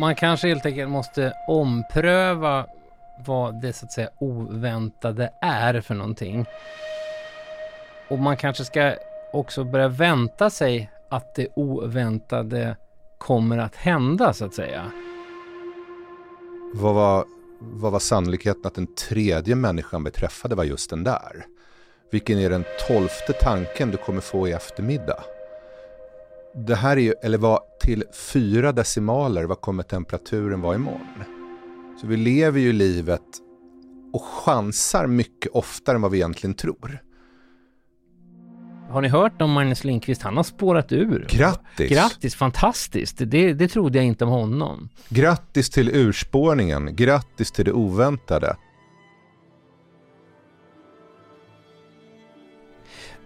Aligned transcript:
man 0.00 0.14
kanske 0.14 0.48
helt 0.48 0.66
enkelt 0.66 0.90
måste 0.90 1.32
ompröva 1.46 2.66
vad 3.26 3.60
det 3.62 3.72
så 3.72 3.86
att 3.86 3.92
säga 3.92 4.10
oväntade 4.18 5.32
är 5.40 5.80
för 5.80 5.94
någonting. 5.94 6.46
Och 8.08 8.18
man 8.18 8.36
kanske 8.36 8.64
ska 8.64 8.94
också 9.32 9.64
börja 9.64 9.88
vänta 9.88 10.50
sig 10.50 10.90
att 11.08 11.34
det 11.34 11.48
oväntade 11.56 12.76
kommer 13.18 13.58
att 13.58 13.76
hända 13.76 14.32
så 14.32 14.44
att 14.44 14.54
säga. 14.54 14.90
Vad 16.74 16.94
var, 16.94 17.24
vad 17.60 17.92
var 17.92 17.98
sannolikheten 17.98 18.66
att 18.66 18.74
den 18.74 18.94
tredje 18.94 19.54
människan 19.54 20.04
vi 20.04 20.10
träffade 20.10 20.54
var 20.54 20.64
just 20.64 20.90
den 20.90 21.04
där? 21.04 21.46
Vilken 22.10 22.38
är 22.38 22.50
den 22.50 22.64
tolfte 22.88 23.32
tanken 23.32 23.90
du 23.90 23.96
kommer 23.96 24.20
få 24.20 24.48
i 24.48 24.52
eftermiddag? 24.52 25.24
Det 26.54 26.74
här 26.74 26.96
är 26.96 27.00
ju, 27.00 27.14
eller 27.22 27.38
vad 27.38 27.60
till 27.80 28.04
fyra 28.32 28.72
decimaler, 28.72 29.44
vad 29.44 29.60
kommer 29.60 29.82
temperaturen 29.82 30.60
vara 30.60 30.74
imorgon? 30.74 31.24
Så 32.00 32.06
vi 32.06 32.16
lever 32.16 32.60
ju 32.60 32.72
livet 32.72 33.22
och 34.12 34.22
chansar 34.24 35.06
mycket 35.06 35.52
oftare 35.52 35.96
än 35.96 36.02
vad 36.02 36.10
vi 36.10 36.18
egentligen 36.18 36.54
tror. 36.54 37.02
Har 38.90 39.00
ni 39.02 39.08
hört 39.08 39.42
om 39.42 39.52
Magnus 39.52 39.84
Lindqvist? 39.84 40.22
Han 40.22 40.36
har 40.36 40.44
spårat 40.44 40.92
ur. 40.92 41.26
Grattis! 41.30 41.90
Grattis, 41.90 42.34
fantastiskt. 42.34 43.16
Det, 43.18 43.52
det 43.52 43.68
trodde 43.68 43.98
jag 43.98 44.06
inte 44.06 44.24
om 44.24 44.30
honom. 44.30 44.88
Grattis 45.08 45.70
till 45.70 45.88
urspårningen, 45.88 46.96
grattis 46.96 47.52
till 47.52 47.64
det 47.64 47.72
oväntade. 47.72 48.56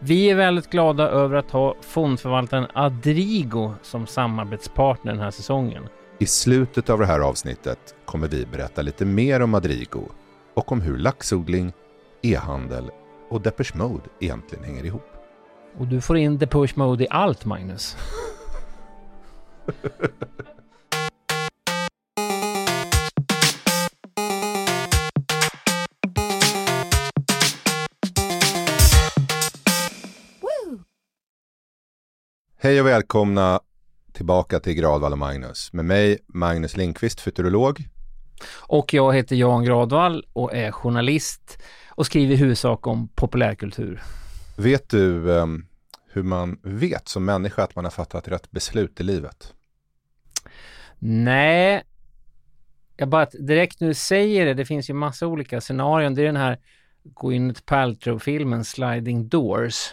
Vi 0.06 0.30
är 0.30 0.34
väldigt 0.34 0.70
glada 0.70 1.08
över 1.08 1.36
att 1.36 1.50
ha 1.50 1.74
fondförvaltaren 1.80 2.66
Adrigo 2.74 3.72
som 3.82 4.06
samarbetspartner 4.06 5.12
den 5.12 5.20
här 5.20 5.30
säsongen. 5.30 5.88
I 6.18 6.27
slutet 6.27 6.90
av 6.90 6.98
det 6.98 7.06
här 7.06 7.20
avsnittet 7.20 7.94
kommer 8.04 8.28
vi 8.28 8.46
berätta 8.46 8.83
lite 8.83 9.05
mer 9.05 9.42
om 9.42 9.55
Adrigo 9.55 10.08
och 10.55 10.72
om 10.72 10.80
hur 10.80 10.98
laxodling, 10.98 11.72
e-handel 12.22 12.91
och 13.28 13.41
Depeche 13.41 13.77
Mode 13.77 14.05
egentligen 14.20 14.64
hänger 14.64 14.84
ihop. 14.84 15.08
Och 15.78 15.86
du 15.86 16.00
får 16.00 16.16
in 16.16 16.39
Depeche 16.39 16.72
Mode 16.77 17.05
i 17.05 17.06
allt, 17.11 17.44
Magnus. 17.44 17.96
Hej 32.65 32.81
och 32.81 32.87
välkomna 32.87 33.61
tillbaka 34.12 34.61
till 34.61 34.75
Gradvall 34.75 35.12
och 35.12 35.19
Magnus. 35.19 35.73
Med 35.73 35.84
mig 35.84 36.19
Magnus 36.27 36.77
Lindqvist, 36.77 37.20
futurolog. 37.20 37.89
Och 38.61 38.95
jag 38.95 39.15
heter 39.15 39.37
Jan 39.37 39.65
Gradvall 39.65 40.27
och 40.33 40.55
är 40.55 40.73
journalist 40.73 41.62
och 41.89 42.07
skriver 42.07 42.35
i 42.35 42.37
huvudsak 42.37 42.87
om 42.87 43.09
populärkultur. 43.09 44.03
Vet 44.57 44.89
du 44.89 45.29
um, 45.29 45.67
hur 46.12 46.23
man 46.23 46.59
vet 46.62 47.09
som 47.09 47.25
människa 47.25 47.62
att 47.62 47.77
man 47.77 47.85
har 47.85 47.92
fattat 47.92 48.29
rätt 48.29 48.51
beslut 48.51 49.01
i 49.01 49.03
livet? 49.03 49.55
Nej, 50.98 51.83
jag 52.97 53.09
bara 53.09 53.27
direkt 53.27 53.81
nu 53.81 53.95
säger 53.95 54.47
det, 54.47 54.55
det 54.55 54.65
finns 54.65 54.91
ju 54.91 54.95
massa 54.95 55.27
olika 55.27 55.61
scenarion. 55.61 56.15
Det 56.15 56.23
är 56.23 56.27
den 56.27 56.37
här 56.37 56.59
Gwyneth 57.20 57.62
Paltrow-filmen 57.62 58.65
Sliding 58.65 59.29
Doors 59.29 59.92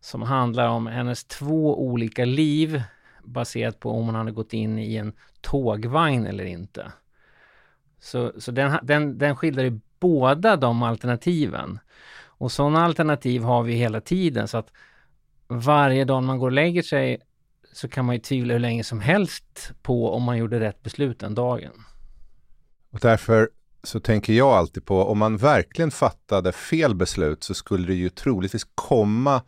som 0.00 0.22
handlar 0.22 0.68
om 0.68 0.86
hennes 0.86 1.24
två 1.24 1.82
olika 1.82 2.24
liv 2.24 2.82
baserat 3.24 3.80
på 3.80 3.90
om 3.90 4.06
hon 4.06 4.14
hade 4.14 4.32
gått 4.32 4.52
in 4.52 4.78
i 4.78 4.96
en 4.96 5.12
tågvagn 5.40 6.26
eller 6.26 6.44
inte. 6.44 6.92
Så, 8.00 8.32
så 8.40 8.50
den, 8.50 8.78
den, 8.82 9.18
den 9.18 9.36
skildrar 9.36 9.64
ju 9.64 9.80
båda 10.00 10.56
de 10.56 10.82
alternativen. 10.82 11.78
Och 12.22 12.52
sådana 12.52 12.84
alternativ 12.84 13.42
har 13.42 13.62
vi 13.62 13.72
hela 13.72 14.00
tiden 14.00 14.48
så 14.48 14.58
att 14.58 14.72
varje 15.48 16.04
dag 16.04 16.22
man 16.22 16.38
går 16.38 16.46
och 16.46 16.52
lägger 16.52 16.82
sig 16.82 17.20
så 17.72 17.88
kan 17.88 18.04
man 18.04 18.14
ju 18.14 18.20
tvivla 18.20 18.52
hur 18.52 18.60
länge 18.60 18.84
som 18.84 19.00
helst 19.00 19.72
på 19.82 20.14
om 20.14 20.22
man 20.22 20.38
gjorde 20.38 20.60
rätt 20.60 20.82
beslut 20.82 21.18
den 21.18 21.34
dagen. 21.34 21.84
Och 22.92 23.00
därför 23.00 23.50
så 23.82 24.00
tänker 24.00 24.32
jag 24.32 24.48
alltid 24.48 24.84
på 24.84 25.04
om 25.04 25.18
man 25.18 25.36
verkligen 25.36 25.90
fattade 25.90 26.52
fel 26.52 26.94
beslut 26.94 27.44
så 27.44 27.54
skulle 27.54 27.86
det 27.86 27.94
ju 27.94 28.08
troligtvis 28.08 28.66
komma 28.74 29.42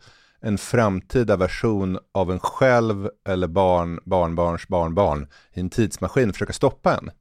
en 0.45 0.57
framtida 0.57 1.37
version 1.37 1.99
av 2.11 2.31
en 2.31 2.39
själv 2.39 3.09
eller 3.27 3.47
barn, 3.47 3.99
barnbarns 4.05 4.67
barnbarn 4.67 5.27
i 5.53 5.59
en 5.59 5.69
tidsmaskin 5.69 6.33
försöka 6.33 6.53
stoppa 6.53 6.97
en. 6.97 7.11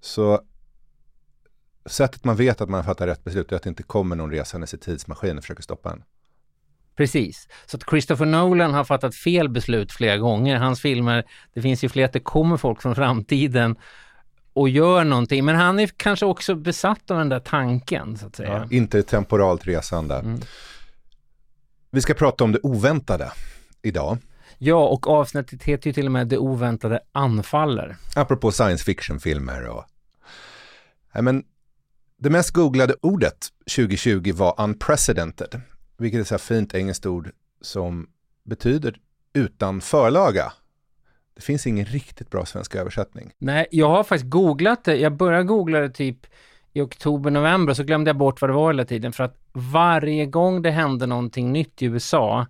Så 0.00 0.40
sättet 1.86 2.24
man 2.24 2.36
vet 2.36 2.60
att 2.60 2.68
man 2.68 2.78
har 2.78 2.84
fattat 2.84 3.08
rätt 3.08 3.24
beslut 3.24 3.52
är 3.52 3.56
att 3.56 3.62
det 3.62 3.68
inte 3.68 3.82
kommer 3.82 4.16
någon 4.16 4.30
resandes 4.30 4.74
i 4.74 4.78
tidsmaskin 4.78 5.38
och 5.38 5.44
försöker 5.44 5.62
stoppa 5.62 5.92
en. 5.92 6.02
Precis, 6.96 7.48
så 7.66 7.76
att 7.76 7.90
Christopher 7.90 8.26
Nolan 8.26 8.74
har 8.74 8.84
fattat 8.84 9.14
fel 9.14 9.48
beslut 9.48 9.92
flera 9.92 10.16
gånger. 10.16 10.56
Hans 10.56 10.80
filmer, 10.80 11.24
det 11.54 11.62
finns 11.62 11.84
ju 11.84 11.88
fler 11.88 12.04
att 12.04 12.12
det 12.12 12.20
kommer 12.20 12.56
folk 12.56 12.82
från 12.82 12.94
framtiden 12.94 13.76
och 14.52 14.68
gör 14.68 15.04
någonting. 15.04 15.44
Men 15.44 15.56
han 15.56 15.78
är 15.78 15.86
kanske 15.86 16.26
också 16.26 16.54
besatt 16.54 17.10
av 17.10 17.18
den 17.18 17.28
där 17.28 17.40
tanken 17.40 18.16
så 18.16 18.26
att 18.26 18.36
säga. 18.36 18.66
Ja, 18.70 18.76
intertemporalt 18.76 19.66
resande. 19.66 20.14
Mm. 20.14 20.40
Vi 21.94 22.00
ska 22.00 22.14
prata 22.14 22.44
om 22.44 22.52
det 22.52 22.60
oväntade 22.62 23.32
idag. 23.82 24.18
Ja, 24.58 24.88
och 24.88 25.08
avsnittet 25.08 25.62
heter 25.62 25.86
ju 25.86 25.94
till 25.94 26.06
och 26.06 26.12
med 26.12 26.28
Det 26.28 26.38
oväntade 26.38 27.00
anfaller. 27.12 27.96
Apropå 28.16 28.52
science 28.52 28.84
fiction-filmer 28.84 29.68
och... 29.68 29.84
Nej, 31.14 31.22
men 31.22 31.44
det 32.16 32.30
mest 32.30 32.50
googlade 32.50 32.94
ordet 33.00 33.46
2020 33.76 34.32
var 34.34 34.54
unprecedented, 34.58 35.60
vilket 35.96 36.20
är 36.20 36.24
så 36.24 36.38
fint 36.38 36.74
engelskt 36.74 37.06
ord 37.06 37.30
som 37.60 38.08
betyder 38.44 38.96
utan 39.32 39.80
förlaga. 39.80 40.52
Det 41.34 41.42
finns 41.42 41.66
ingen 41.66 41.84
riktigt 41.84 42.30
bra 42.30 42.46
svensk 42.46 42.74
översättning. 42.74 43.32
Nej, 43.38 43.66
jag 43.70 43.88
har 43.88 44.04
faktiskt 44.04 44.30
googlat 44.30 44.84
det. 44.84 44.96
Jag 44.96 45.16
började 45.16 45.44
googla 45.44 45.80
det 45.80 45.90
typ 45.90 46.26
i 46.76 46.80
oktober, 46.80 47.30
november 47.30 47.74
så 47.74 47.82
glömde 47.82 48.08
jag 48.08 48.16
bort 48.16 48.40
vad 48.40 48.50
det 48.50 48.54
var 48.54 48.72
hela 48.72 48.84
tiden 48.84 49.12
för 49.12 49.24
att 49.24 49.36
varje 49.52 50.26
gång 50.26 50.62
det 50.62 50.70
hände 50.70 51.06
någonting 51.06 51.52
nytt 51.52 51.82
i 51.82 51.84
USA 51.84 52.46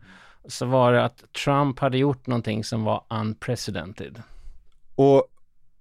så 0.49 0.67
var 0.67 0.93
det 0.93 1.05
att 1.05 1.25
Trump 1.45 1.79
hade 1.79 1.99
gjort 1.99 2.27
någonting 2.27 2.65
som 2.65 2.85
var 2.85 3.05
unprecedented. 3.11 4.23
Och 4.95 5.27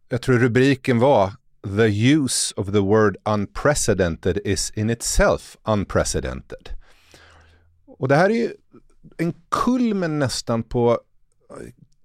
jag 0.10 0.22
tror 0.22 0.40
rubriken 0.40 1.00
var 1.00 1.32
The 1.78 2.14
use 2.14 2.54
of 2.58 2.72
the 2.72 2.80
word 2.80 3.18
unprecedented 3.26 4.40
is 4.46 4.72
in 4.76 4.90
itself 4.90 5.58
unprecedented. 5.64 6.70
Och 7.86 8.08
det 8.08 8.16
här 8.16 8.30
är 8.30 8.34
ju 8.34 8.54
en 9.18 9.34
kulmen 9.50 10.20
nästan 10.20 10.64
på 10.64 11.00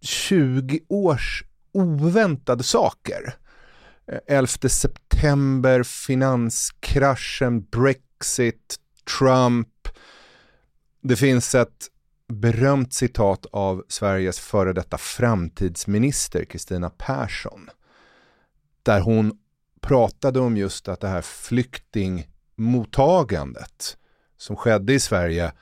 20 0.00 0.81
års 0.88 1.44
oväntade 1.72 2.62
saker. 2.62 3.34
11 4.26 4.69
september, 4.69 5.82
finanskraschen, 5.82 7.60
Brexit, 7.60 8.76
Trump. 9.19 9.88
Det 11.02 11.16
finns 11.16 11.54
ett 11.54 11.86
berömt 12.28 12.94
citat 12.94 13.46
av 13.52 13.84
Sveriges 13.88 14.38
före 14.38 14.72
detta 14.72 14.98
framtidsminister 14.98 16.44
Kristina 16.44 16.91
Persson. 16.91 17.70
Där 18.82 19.00
hon 19.00 19.38
pratade 19.80 20.40
om 20.40 20.56
just 20.56 20.88
att 20.88 21.00
det 21.00 21.08
här 21.08 21.22
flyktingmottagandet 21.22 23.96
som 24.36 24.56
skedde 24.56 24.92
i 24.92 25.00
Sverige 25.00 25.52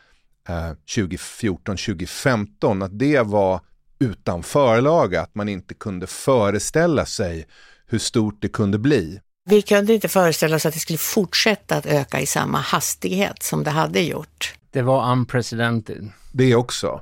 eh, 0.48 0.72
2014-2015, 0.96 2.84
att 2.84 2.98
det 2.98 3.20
var 3.20 3.60
utan 3.98 4.42
förlaga, 4.42 5.22
att 5.22 5.34
man 5.34 5.48
inte 5.48 5.74
kunde 5.74 6.06
föreställa 6.06 7.06
sig 7.06 7.46
hur 7.86 7.98
stort 7.98 8.42
det 8.42 8.48
kunde 8.48 8.78
bli. 8.78 9.20
Vi 9.48 9.62
kunde 9.62 9.94
inte 9.94 10.08
föreställa 10.08 10.56
oss 10.56 10.66
att 10.66 10.74
det 10.74 10.80
skulle 10.80 10.98
fortsätta 10.98 11.76
att 11.76 11.86
öka 11.86 12.20
i 12.20 12.26
samma 12.26 12.58
hastighet 12.58 13.42
som 13.42 13.64
det 13.64 13.70
hade 13.70 14.00
gjort. 14.00 14.54
Det 14.70 14.82
var 14.82 15.12
unprecedented. 15.12 16.10
Det 16.32 16.54
också. 16.54 17.00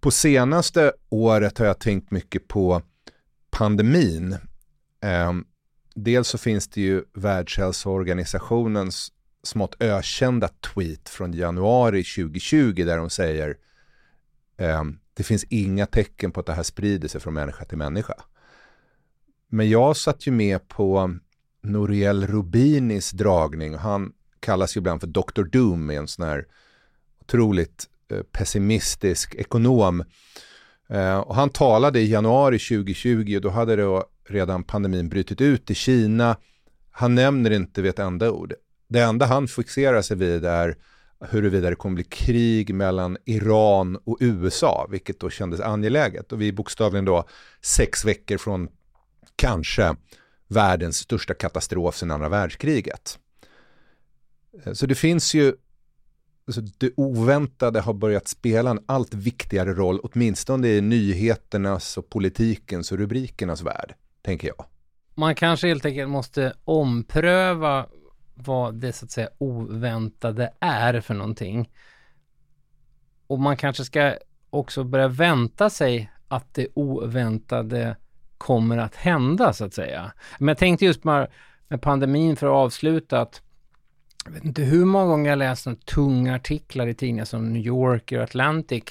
På 0.00 0.10
senaste 0.10 0.92
året 1.08 1.58
har 1.58 1.66
jag 1.66 1.78
tänkt 1.78 2.10
mycket 2.10 2.48
på 2.48 2.82
pandemin. 3.50 4.32
Eh, 5.02 5.32
dels 5.94 6.28
så 6.28 6.38
finns 6.38 6.68
det 6.68 6.80
ju 6.80 7.04
Världshälsoorganisationens 7.14 9.12
smått 9.42 9.76
ökända 9.80 10.48
tweet 10.48 11.08
från 11.08 11.32
januari 11.32 12.04
2020 12.04 12.84
där 12.84 12.96
de 12.96 13.10
säger 13.10 13.56
eh, 14.56 14.84
det 15.14 15.22
finns 15.22 15.44
inga 15.44 15.86
tecken 15.86 16.32
på 16.32 16.40
att 16.40 16.46
det 16.46 16.52
här 16.52 16.62
sprider 16.62 17.08
sig 17.08 17.20
från 17.20 17.34
människa 17.34 17.64
till 17.64 17.78
människa. 17.78 18.14
Men 19.48 19.70
jag 19.70 19.96
satt 19.96 20.26
ju 20.26 20.30
med 20.30 20.68
på 20.68 21.18
Nouriel 21.62 22.26
Rubinis 22.26 23.10
dragning. 23.10 23.74
Han 23.74 24.12
kallas 24.40 24.76
ju 24.76 24.78
ibland 24.78 25.00
för 25.00 25.06
Dr. 25.06 25.42
Doom, 25.42 25.90
en 25.90 26.08
sån 26.08 26.28
här 26.28 26.46
otroligt 27.20 27.84
eh, 28.10 28.22
pessimistisk 28.22 29.34
ekonom 29.34 30.04
eh, 30.88 31.18
och 31.18 31.34
han 31.34 31.50
talade 31.50 32.00
i 32.00 32.10
januari 32.10 32.58
2020 32.58 33.36
och 33.36 33.42
då 33.42 33.50
hade 33.50 33.76
då 33.76 34.04
redan 34.28 34.64
pandemin 34.64 35.08
brutit 35.08 35.40
ut 35.40 35.70
i 35.70 35.74
Kina. 35.74 36.36
Han 36.90 37.14
nämner 37.14 37.50
inte 37.50 37.82
vid 37.82 37.90
ett 37.90 37.98
enda 37.98 38.30
ord. 38.30 38.54
Det 38.88 39.00
enda 39.00 39.26
han 39.26 39.48
fixerar 39.48 40.02
sig 40.02 40.16
vid 40.16 40.44
är 40.44 40.76
huruvida 41.20 41.70
det 41.70 41.76
kommer 41.76 41.94
bli 41.94 42.04
krig 42.04 42.74
mellan 42.74 43.16
Iran 43.24 43.96
och 44.04 44.16
USA, 44.20 44.86
vilket 44.90 45.20
då 45.20 45.30
kändes 45.30 45.60
angeläget. 45.60 46.32
Och 46.32 46.40
vi 46.40 46.48
är 46.48 46.52
bokstavligen 46.52 47.04
då 47.04 47.24
sex 47.62 48.04
veckor 48.04 48.38
från 48.38 48.68
kanske 49.38 49.96
världens 50.48 50.96
största 50.96 51.34
katastrof 51.34 51.96
sedan 51.96 52.10
andra 52.10 52.28
världskriget. 52.28 53.18
Eh, 54.64 54.72
så 54.72 54.86
det 54.86 54.94
finns 54.94 55.34
ju, 55.34 55.54
alltså 56.46 56.60
det 56.60 56.92
oväntade 56.96 57.80
har 57.80 57.94
börjat 57.94 58.28
spela 58.28 58.70
en 58.70 58.84
allt 58.86 59.14
viktigare 59.14 59.74
roll, 59.74 60.00
åtminstone 60.02 60.68
i 60.68 60.80
nyheternas 60.80 61.98
och 61.98 62.10
politikens 62.10 62.92
och 62.92 62.98
rubrikernas 62.98 63.62
värld, 63.62 63.94
tänker 64.22 64.48
jag. 64.48 64.66
Man 65.14 65.34
kanske 65.34 65.68
helt 65.68 65.84
enkelt 65.84 66.10
måste 66.10 66.52
ompröva 66.64 67.86
vad 68.34 68.74
det 68.74 68.92
så 68.92 69.04
att 69.04 69.10
säga 69.10 69.28
oväntade 69.38 70.52
är 70.60 71.00
för 71.00 71.14
någonting. 71.14 71.70
Och 73.26 73.38
man 73.38 73.56
kanske 73.56 73.84
ska 73.84 74.14
också 74.50 74.84
börja 74.84 75.08
vänta 75.08 75.70
sig 75.70 76.10
att 76.28 76.54
det 76.54 76.68
oväntade 76.74 77.96
kommer 78.38 78.78
att 78.78 78.96
hända 78.96 79.52
så 79.52 79.64
att 79.64 79.74
säga. 79.74 80.12
Men 80.38 80.48
jag 80.48 80.58
tänkte 80.58 80.84
just 80.84 81.04
med, 81.04 81.28
med 81.68 81.82
pandemin 81.82 82.36
för 82.36 82.46
att 82.46 82.52
avsluta 82.52 83.20
att 83.20 83.42
jag 84.24 84.32
vet 84.32 84.44
inte 84.44 84.62
hur 84.62 84.84
många 84.84 85.06
gånger 85.06 85.30
jag 85.30 85.38
läst 85.38 85.66
några 85.66 85.78
tunga 85.78 86.34
artiklar 86.34 86.86
i 86.86 86.94
tidningar 86.94 87.24
som 87.24 87.52
New 87.52 87.66
Yorker 87.66 88.18
och 88.18 88.24
Atlantic 88.24 88.84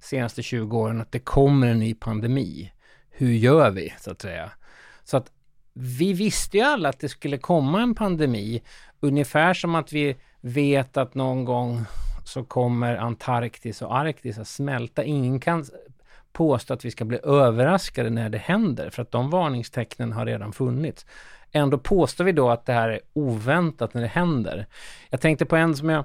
senaste 0.00 0.42
20 0.42 0.78
åren 0.78 1.00
att 1.00 1.12
det 1.12 1.18
kommer 1.18 1.66
en 1.66 1.78
ny 1.78 1.94
pandemi. 1.94 2.72
Hur 3.10 3.32
gör 3.32 3.70
vi 3.70 3.94
så 4.00 4.10
att 4.10 4.22
säga? 4.22 4.50
Så 5.04 5.16
att 5.16 5.30
vi 5.72 6.12
visste 6.12 6.56
ju 6.56 6.62
alla 6.62 6.88
att 6.88 7.00
det 7.00 7.08
skulle 7.08 7.38
komma 7.38 7.82
en 7.82 7.94
pandemi, 7.94 8.62
ungefär 9.00 9.54
som 9.54 9.74
att 9.74 9.92
vi 9.92 10.16
vet 10.40 10.96
att 10.96 11.14
någon 11.14 11.44
gång 11.44 11.84
så 12.24 12.44
kommer 12.44 12.96
Antarktis 12.96 13.82
och 13.82 13.96
Arktis 13.96 14.38
att 14.38 14.48
smälta. 14.48 15.04
Ingen 15.04 15.40
kan 15.40 15.64
påstå 16.34 16.74
att 16.74 16.84
vi 16.84 16.90
ska 16.90 17.04
bli 17.04 17.18
överraskade 17.24 18.10
när 18.10 18.28
det 18.28 18.38
händer, 18.38 18.90
för 18.90 19.02
att 19.02 19.10
de 19.10 19.30
varningstecknen 19.30 20.12
har 20.12 20.26
redan 20.26 20.52
funnits. 20.52 21.06
Ändå 21.52 21.78
påstår 21.78 22.24
vi 22.24 22.32
då 22.32 22.50
att 22.50 22.66
det 22.66 22.72
här 22.72 22.88
är 22.88 23.00
oväntat 23.12 23.94
när 23.94 24.02
det 24.02 24.08
händer. 24.08 24.66
Jag 25.10 25.20
tänkte 25.20 25.44
på 25.44 25.56
en 25.56 25.76
som 25.76 25.88
jag 25.88 26.04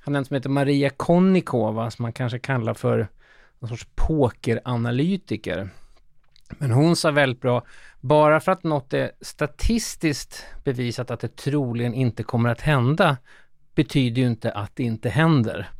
har 0.00 0.12
nämnt 0.12 0.28
som 0.28 0.34
heter 0.34 0.48
Maria 0.48 0.90
Konnikova, 0.90 1.90
som 1.90 2.02
man 2.02 2.12
kanske 2.12 2.38
kallar 2.38 2.74
för 2.74 3.08
någon 3.58 3.68
sorts 3.68 3.86
pokeranalytiker. 3.94 5.68
Men 6.58 6.70
hon 6.70 6.96
sa 6.96 7.10
väldigt 7.10 7.40
bra, 7.40 7.64
bara 8.00 8.40
för 8.40 8.52
att 8.52 8.62
något 8.62 8.92
är 8.92 9.10
statistiskt 9.20 10.46
bevisat 10.64 11.10
att 11.10 11.20
det 11.20 11.36
troligen 11.36 11.94
inte 11.94 12.22
kommer 12.22 12.48
att 12.50 12.60
hända, 12.60 13.16
betyder 13.74 14.22
ju 14.22 14.28
inte 14.28 14.52
att 14.52 14.76
det 14.76 14.82
inte 14.82 15.08
händer. 15.08 15.70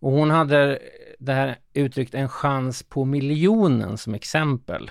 Och 0.00 0.12
hon 0.12 0.30
hade 0.30 0.78
det 1.20 1.32
här 1.32 1.56
uttryckt 1.74 2.14
en 2.14 2.28
chans 2.28 2.82
på 2.82 3.04
miljonen 3.04 3.98
som 3.98 4.14
exempel. 4.14 4.90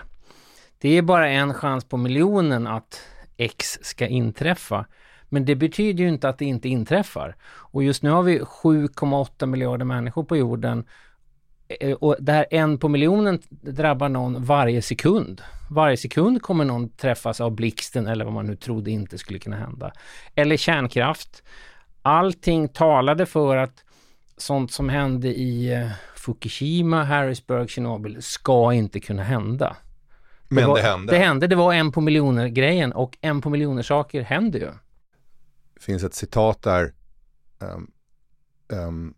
Det 0.78 0.90
är 0.90 1.02
bara 1.02 1.30
en 1.30 1.54
chans 1.54 1.86
på 1.86 1.98
miljonen 1.98 2.68
att 2.68 3.02
X 3.38 3.80
ska 3.82 4.08
inträffa. 4.08 4.86
Men 5.30 5.46
det 5.46 5.56
betyder 5.56 6.04
ju 6.04 6.10
inte 6.10 6.30
att 6.30 6.38
det 6.38 6.46
inte 6.46 6.70
inträffar. 6.70 7.36
Och 7.46 7.84
just 7.84 8.04
nu 8.04 8.10
har 8.10 8.24
vi 8.24 8.40
7,8 8.40 9.46
miljarder 9.46 9.86
människor 9.86 10.24
på 10.24 10.38
jorden 10.38 10.86
eh, 11.80 11.94
och 11.94 12.16
det 12.20 12.32
här 12.32 12.46
en 12.52 12.78
på 12.78 12.90
miljonen 12.90 13.40
drabbar 13.50 14.10
någon 14.10 14.44
varje 14.44 14.82
sekund. 14.82 15.42
Varje 15.70 15.98
sekund 15.98 16.42
kommer 16.42 16.66
någon 16.66 16.90
träffas 16.90 17.42
av 17.42 17.52
blixten 17.52 18.08
eller 18.08 18.26
vad 18.26 18.34
man 18.34 18.46
nu 18.46 18.56
trodde 18.56 18.92
inte 18.92 19.18
skulle 19.18 19.40
kunna 19.40 19.58
hända. 19.58 19.92
Eller 20.36 20.58
kärnkraft. 20.58 21.44
Allting 22.02 22.68
talade 22.68 23.26
för 23.26 23.58
att 23.58 23.84
sånt 24.42 24.72
som 24.72 24.90
hände 24.90 25.28
i 25.28 25.74
eh, 25.74 25.92
Fukushima, 26.16 27.04
Harrisburg, 27.04 27.70
Tjernobyl 27.70 28.22
ska 28.22 28.74
inte 28.74 29.00
kunna 29.00 29.24
hända. 29.24 29.78
Men 30.48 30.64
det, 30.64 30.68
var, 30.68 30.76
det 30.76 30.82
hände. 30.82 31.14
Det 31.14 31.20
hände, 31.20 31.48
det 31.48 31.56
var 31.56 31.74
en 31.74 31.92
på 31.92 32.02
miljoner 32.02 32.48
grejen 32.48 32.94
och 32.94 33.18
en 33.22 33.42
på 33.42 33.50
miljoner 33.50 33.84
saker 33.84 34.22
händer 34.22 34.60
ju. 34.60 34.72
Det 35.74 35.82
finns 35.82 36.04
ett 36.04 36.14
citat 36.14 36.62
där 36.62 36.94
um, 37.60 37.92
um, 38.68 39.14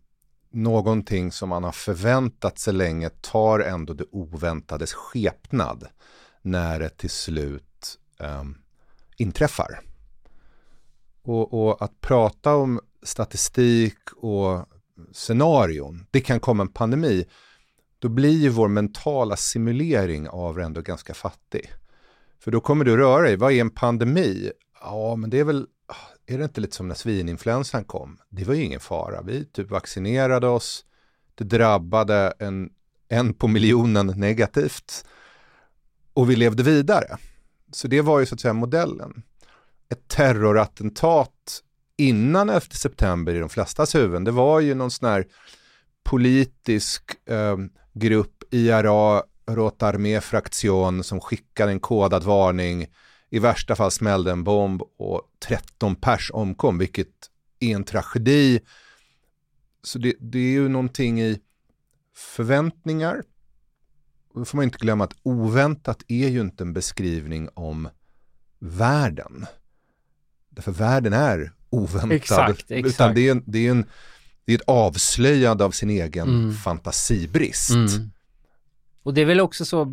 någonting 0.50 1.32
som 1.32 1.48
man 1.48 1.64
har 1.64 1.72
förväntat 1.72 2.58
sig 2.58 2.74
länge 2.74 3.08
tar 3.08 3.60
ändå 3.60 3.92
det 3.92 4.04
oväntades 4.10 4.92
skepnad 4.92 5.86
när 6.42 6.80
det 6.80 6.88
till 6.88 7.10
slut 7.10 7.98
um, 8.18 8.58
inträffar. 9.16 9.80
Och, 11.22 11.54
och, 11.54 11.82
att 11.82 12.00
prata 12.00 12.54
om 12.54 12.80
statistik 13.02 13.98
och 14.16 14.66
scenarion, 15.12 16.06
det 16.10 16.20
kan 16.20 16.40
komma 16.40 16.62
en 16.62 16.68
pandemi, 16.68 17.24
då 17.98 18.08
blir 18.08 18.38
ju 18.38 18.48
vår 18.48 18.68
mentala 18.68 19.36
simulering 19.36 20.28
av 20.28 20.56
det 20.56 20.64
ändå 20.64 20.80
ganska 20.80 21.14
fattig. 21.14 21.72
För 22.38 22.50
då 22.50 22.60
kommer 22.60 22.84
du 22.84 22.96
röra 22.96 23.22
dig, 23.22 23.36
vad 23.36 23.52
är 23.52 23.60
en 23.60 23.70
pandemi? 23.70 24.50
Ja, 24.80 25.16
men 25.16 25.30
det 25.30 25.38
är 25.38 25.44
väl 25.44 25.66
är 26.26 26.38
det 26.38 26.44
inte 26.44 26.60
lite 26.60 26.76
som 26.76 26.88
när 26.88 26.94
svininfluensan 26.94 27.84
kom? 27.84 28.18
Det 28.28 28.44
var 28.44 28.54
ju 28.54 28.62
ingen 28.62 28.80
fara. 28.80 29.22
Vi 29.22 29.44
typ 29.44 29.70
vaccinerade 29.70 30.48
oss. 30.48 30.84
Det 31.34 31.44
drabbade 31.44 32.32
en, 32.38 32.70
en 33.08 33.34
på 33.34 33.48
miljonen 33.48 34.06
negativt. 34.06 35.04
Och 36.14 36.30
vi 36.30 36.36
levde 36.36 36.62
vidare. 36.62 37.16
Så 37.72 37.88
det 37.88 38.00
var 38.00 38.20
ju 38.20 38.26
så 38.26 38.34
att 38.34 38.40
säga 38.40 38.54
modellen. 38.54 39.22
Ett 39.88 40.08
terrorattentat 40.08 41.62
innan 41.96 42.48
11 42.48 42.60
september 42.60 43.34
i 43.34 43.38
de 43.38 43.48
flestas 43.48 43.94
huvuden, 43.94 44.24
det 44.24 44.30
var 44.30 44.60
ju 44.60 44.74
någon 44.74 44.90
sån 44.90 45.08
här 45.08 45.26
politisk 46.04 47.02
eh, 47.28 47.56
grupp, 47.92 48.42
IRA, 48.50 49.22
Rotarmé 49.46 50.20
fraktion 50.20 51.04
som 51.04 51.20
skickade 51.20 51.72
en 51.72 51.80
kodad 51.80 52.24
varning 52.24 52.86
i 53.30 53.38
värsta 53.38 53.76
fall 53.76 53.90
smällde 53.90 54.30
en 54.30 54.44
bomb 54.44 54.82
och 54.98 55.22
13 55.44 55.96
pers 55.96 56.30
omkom, 56.34 56.78
vilket 56.78 57.08
är 57.60 57.74
en 57.74 57.84
tragedi. 57.84 58.60
Så 59.82 59.98
det, 59.98 60.14
det 60.20 60.38
är 60.38 60.52
ju 60.52 60.68
någonting 60.68 61.20
i 61.20 61.40
förväntningar. 62.14 63.22
Och 64.28 64.40
då 64.40 64.44
får 64.44 64.56
man 64.56 64.64
inte 64.64 64.78
glömma 64.78 65.04
att 65.04 65.16
oväntat 65.22 66.02
är 66.08 66.28
ju 66.28 66.40
inte 66.40 66.64
en 66.64 66.72
beskrivning 66.72 67.48
om 67.54 67.88
världen. 68.58 69.46
Därför 70.48 70.72
världen 70.72 71.12
är 71.12 71.52
oväntad. 71.72 72.12
Exakt, 72.12 72.70
exakt. 72.70 72.94
Utan 72.94 73.14
det 73.14 73.28
är, 73.28 73.42
det, 73.46 73.66
är 73.66 73.70
en, 73.70 73.86
det 74.44 74.52
är 74.52 74.56
ett 74.56 74.68
avslöjande 74.68 75.64
av 75.64 75.70
sin 75.70 75.90
egen 75.90 76.28
mm. 76.28 76.54
fantasibrist. 76.54 77.70
Mm. 77.70 78.10
Och 79.02 79.14
det 79.14 79.20
är 79.20 79.24
väl 79.24 79.40
också 79.40 79.64
så 79.64 79.84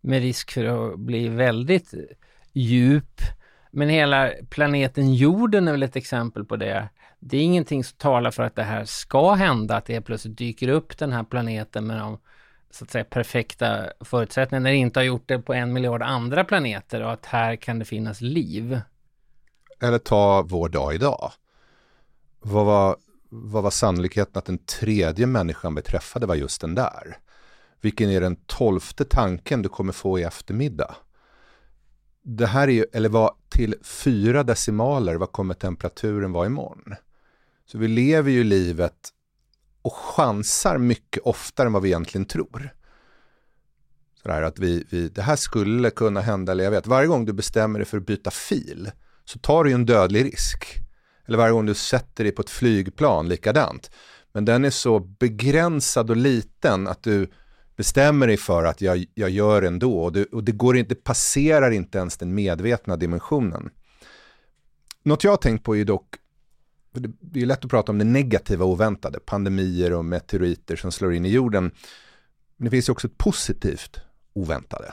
med 0.00 0.22
risk 0.22 0.52
för 0.52 0.64
att 0.64 0.98
bli 0.98 1.28
väldigt 1.28 1.94
djup. 2.52 3.20
Men 3.70 3.88
hela 3.88 4.30
planeten 4.50 5.14
jorden 5.14 5.68
är 5.68 5.72
väl 5.72 5.82
ett 5.82 5.96
exempel 5.96 6.44
på 6.44 6.56
det. 6.56 6.88
Det 7.18 7.36
är 7.36 7.42
ingenting 7.42 7.84
som 7.84 7.96
talar 7.96 8.30
för 8.30 8.42
att 8.42 8.56
det 8.56 8.62
här 8.62 8.84
ska 8.84 9.32
hända, 9.32 9.76
att 9.76 9.86
det 9.86 10.00
plötsligt 10.00 10.38
dyker 10.38 10.68
upp 10.68 10.98
den 10.98 11.12
här 11.12 11.24
planeten 11.24 11.86
med 11.86 11.98
de 11.98 12.18
så 12.70 12.84
att 12.84 12.90
säga 12.90 13.04
perfekta 13.04 13.86
förutsättningarna 14.00 14.64
när 14.64 14.70
det 14.70 14.76
inte 14.76 15.00
har 15.00 15.04
gjort 15.04 15.28
det 15.28 15.38
på 15.38 15.54
en 15.54 15.72
miljard 15.72 16.02
andra 16.02 16.44
planeter 16.44 17.02
och 17.02 17.12
att 17.12 17.26
här 17.26 17.56
kan 17.56 17.78
det 17.78 17.84
finnas 17.84 18.20
liv. 18.20 18.80
Eller 19.80 19.98
ta 19.98 20.42
vår 20.42 20.68
dag 20.68 20.94
idag. 20.94 21.32
Vad 22.40 22.66
var, 22.66 22.96
vad 23.28 23.62
var 23.62 23.70
sannolikheten 23.70 24.38
att 24.38 24.44
den 24.44 24.58
tredje 24.58 25.26
människan 25.26 25.74
vi 25.74 25.82
träffade 25.82 26.26
var 26.26 26.34
just 26.34 26.60
den 26.60 26.74
där? 26.74 27.18
Vilken 27.80 28.10
är 28.10 28.20
den 28.20 28.36
tolfte 28.36 29.04
tanken 29.04 29.62
du 29.62 29.68
kommer 29.68 29.92
få 29.92 30.18
i 30.18 30.22
eftermiddag? 30.22 30.96
det 32.26 32.46
här 32.46 32.68
är 32.68 32.72
ju, 32.72 32.84
eller 32.92 33.08
vad 33.08 33.34
till 33.48 33.74
fyra 33.82 34.42
decimaler, 34.42 35.14
vad 35.14 35.32
kommer 35.32 35.54
temperaturen 35.54 36.32
vara 36.32 36.46
imorgon? 36.46 36.94
Så 37.66 37.78
vi 37.78 37.88
lever 37.88 38.30
ju 38.30 38.44
livet 38.44 39.08
och 39.82 39.94
chansar 39.94 40.78
mycket 40.78 41.22
oftare 41.22 41.66
än 41.66 41.72
vad 41.72 41.82
vi 41.82 41.88
egentligen 41.88 42.24
tror. 42.24 42.70
Sådär 44.22 44.42
att 44.42 44.58
vi, 44.58 44.86
vi, 44.90 45.08
det 45.08 45.22
här 45.22 45.36
skulle 45.36 45.90
kunna 45.90 46.20
hända, 46.20 46.52
eller 46.52 46.64
jag 46.64 46.70
vet, 46.70 46.86
varje 46.86 47.08
gång 47.08 47.24
du 47.24 47.32
bestämmer 47.32 47.78
dig 47.78 47.86
för 47.86 47.96
att 47.96 48.06
byta 48.06 48.30
fil 48.30 48.90
så 49.26 49.38
tar 49.38 49.64
du 49.64 49.70
ju 49.70 49.74
en 49.74 49.86
dödlig 49.86 50.24
risk. 50.24 50.64
Eller 51.26 51.38
varje 51.38 51.52
gång 51.52 51.66
du 51.66 51.74
sätter 51.74 52.24
dig 52.24 52.32
på 52.32 52.42
ett 52.42 52.50
flygplan, 52.50 53.28
likadant. 53.28 53.90
Men 54.32 54.44
den 54.44 54.64
är 54.64 54.70
så 54.70 54.98
begränsad 54.98 56.10
och 56.10 56.16
liten 56.16 56.88
att 56.88 57.02
du 57.02 57.30
bestämmer 57.76 58.26
dig 58.26 58.36
för 58.36 58.64
att 58.64 58.80
jag, 58.80 59.04
jag 59.14 59.30
gör 59.30 59.62
ändå 59.62 59.98
och, 59.98 60.12
det, 60.12 60.24
och 60.24 60.44
det, 60.44 60.52
går 60.52 60.74
det 60.74 61.04
passerar 61.04 61.70
inte 61.70 61.98
ens 61.98 62.16
den 62.16 62.34
medvetna 62.34 62.96
dimensionen. 62.96 63.70
Något 65.02 65.24
jag 65.24 65.32
har 65.32 65.36
tänkt 65.36 65.64
på 65.64 65.76
är 65.76 65.84
dock, 65.84 66.14
det 67.20 67.42
är 67.42 67.46
lätt 67.46 67.64
att 67.64 67.70
prata 67.70 67.92
om 67.92 67.98
det 67.98 68.04
negativa 68.04 68.64
och 68.64 68.70
oväntade, 68.70 69.20
pandemier 69.20 69.92
och 69.92 70.04
meteoriter 70.04 70.76
som 70.76 70.92
slår 70.92 71.14
in 71.14 71.26
i 71.26 71.30
jorden. 71.30 71.70
Men 72.56 72.64
det 72.64 72.70
finns 72.70 72.88
ju 72.88 72.92
också 72.92 73.06
ett 73.06 73.18
positivt 73.18 74.00
oväntade. 74.32 74.92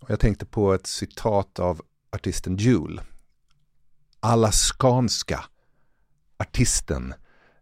Och 0.00 0.10
jag 0.10 0.20
tänkte 0.20 0.46
på 0.46 0.74
ett 0.74 0.86
citat 0.86 1.58
av 1.58 1.82
artisten 2.14 2.56
Jule. 2.56 3.02
Alaskanska 4.20 5.44
artisten 6.38 7.14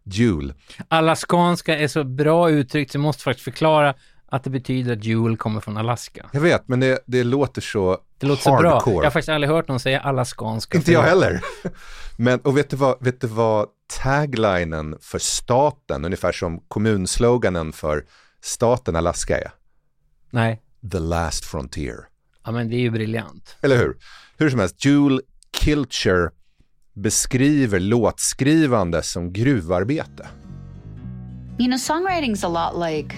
Jule. 0.03 0.53
Alaskanska 0.87 1.79
är 1.79 1.87
så 1.87 2.03
bra 2.03 2.49
uttryckt 2.49 2.91
så 2.91 2.95
jag 2.97 3.01
måste 3.01 3.23
faktiskt 3.23 3.43
förklara 3.43 3.95
att 4.25 4.43
det 4.43 4.49
betyder 4.49 4.93
att 4.93 5.03
Jule 5.03 5.37
kommer 5.37 5.59
från 5.59 5.77
Alaska. 5.77 6.29
Jag 6.33 6.41
vet, 6.41 6.67
men 6.67 6.79
det, 6.79 7.03
det 7.05 7.23
låter 7.23 7.61
så 7.61 7.97
Det 8.17 8.27
låter 8.27 8.51
hardcore. 8.51 8.79
så 8.79 8.85
bra. 8.89 8.93
Jag 8.95 9.03
har 9.03 9.11
faktiskt 9.11 9.29
aldrig 9.29 9.49
hört 9.51 9.67
någon 9.67 9.79
säga 9.79 9.99
alaskanska. 9.99 10.77
Inte 10.77 10.91
jag 10.91 11.01
heller. 11.03 11.41
Men, 12.17 12.39
och 12.39 12.57
vet 12.57 12.69
du, 12.69 12.75
vad, 12.75 13.03
vet 13.03 13.21
du 13.21 13.27
vad 13.27 13.67
taglinen 14.01 14.97
för 15.01 15.19
staten, 15.19 16.05
ungefär 16.05 16.31
som 16.31 16.59
kommunsloganen 16.67 17.73
för 17.73 18.05
staten 18.41 18.95
Alaska 18.95 19.37
är? 19.37 19.51
Nej. 20.29 20.61
The 20.91 20.99
last 20.99 21.45
frontier. 21.45 21.97
Ja, 22.45 22.51
men 22.51 22.69
det 22.69 22.75
är 22.75 22.79
ju 22.79 22.89
briljant. 22.91 23.55
Eller 23.61 23.77
hur? 23.77 23.97
Hur 24.37 24.49
som 24.49 24.59
helst, 24.59 24.85
Jule 24.85 25.21
Kilcher 25.51 26.31
beskriver 26.93 27.79
låtskrivande 27.79 29.03
som 29.03 29.33
gruvarbete. 29.33 30.27
You 31.57 31.67
know, 31.67 31.77
songwriting's 31.77 32.43
a 32.43 32.47
lot 32.47 32.89
like 32.89 33.15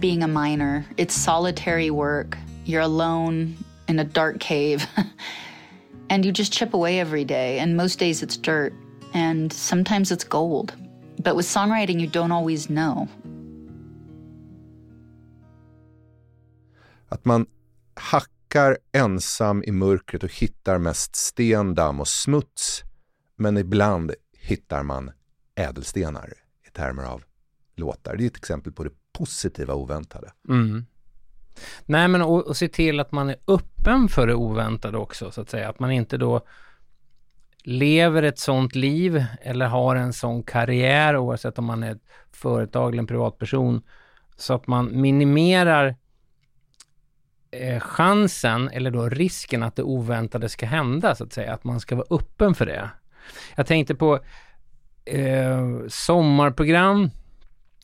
being 0.00 0.22
a 0.22 0.26
miner. 0.26 0.84
It's 0.96 1.14
solitary 1.14 1.90
work. 1.90 2.38
You're 2.64 2.82
alone 2.82 3.56
in 3.88 3.98
a 3.98 4.04
dark 4.04 4.40
cave. 4.40 4.86
and 6.10 6.24
you 6.24 6.32
just 6.32 6.52
chip 6.52 6.74
away 6.74 7.00
every 7.00 7.24
day. 7.24 7.58
And 7.58 7.76
most 7.76 7.98
days 7.98 8.22
it's 8.22 8.36
dirt. 8.36 8.72
And 9.12 9.52
sometimes 9.52 10.10
it's 10.10 10.24
gold. 10.24 10.72
But 11.22 11.36
with 11.36 11.46
songwriting, 11.46 12.00
you 12.00 12.06
don't 12.06 12.32
always 12.32 12.68
know. 12.68 13.08
Att 17.08 17.24
man 17.24 17.46
hackar 18.54 18.78
ensam 18.92 19.62
i 19.64 19.72
mörkret 19.72 20.22
och 20.22 20.32
hittar 20.32 20.78
mest 20.78 21.16
sten, 21.16 21.74
damm 21.74 22.00
och 22.00 22.08
smuts. 22.08 22.82
Men 23.36 23.56
ibland 23.56 24.12
hittar 24.32 24.82
man 24.82 25.10
ädelstenar 25.54 26.32
i 26.66 26.70
termer 26.70 27.02
av 27.02 27.22
låtar. 27.76 28.16
Det 28.16 28.24
är 28.24 28.26
ett 28.26 28.36
exempel 28.36 28.72
på 28.72 28.84
det 28.84 28.90
positiva 29.12 29.74
oväntade. 29.74 30.32
Mm. 30.48 30.86
Nej, 31.84 32.08
men 32.08 32.22
och, 32.22 32.46
och 32.46 32.56
se 32.56 32.68
till 32.68 33.00
att 33.00 33.12
man 33.12 33.30
är 33.30 33.36
öppen 33.46 34.08
för 34.08 34.26
det 34.26 34.34
oväntade 34.34 34.98
också, 34.98 35.30
så 35.30 35.40
att 35.40 35.50
säga. 35.50 35.68
Att 35.68 35.78
man 35.78 35.90
inte 35.90 36.16
då 36.16 36.46
lever 37.64 38.22
ett 38.22 38.38
sånt 38.38 38.74
liv 38.74 39.24
eller 39.42 39.66
har 39.66 39.96
en 39.96 40.12
sån 40.12 40.42
karriär, 40.42 41.16
oavsett 41.16 41.58
om 41.58 41.64
man 41.64 41.82
är 41.82 41.92
ett 41.92 42.02
företag 42.32 42.92
eller 42.92 43.02
en 43.02 43.06
privatperson, 43.06 43.82
så 44.36 44.54
att 44.54 44.66
man 44.66 45.00
minimerar 45.00 45.96
eh, 47.60 47.80
chansen 47.80 48.68
eller 48.68 48.90
då 48.90 49.08
risken 49.08 49.62
att 49.62 49.76
det 49.76 49.82
oväntade 49.82 50.48
ska 50.48 50.66
hända, 50.66 51.14
så 51.14 51.24
att 51.24 51.32
säga. 51.32 51.54
Att 51.54 51.64
man 51.64 51.80
ska 51.80 51.96
vara 51.96 52.06
öppen 52.10 52.54
för 52.54 52.66
det. 52.66 52.90
Jag 53.56 53.66
tänkte 53.66 53.94
på 53.94 54.20
eh, 55.04 55.68
sommarprogram 55.88 57.10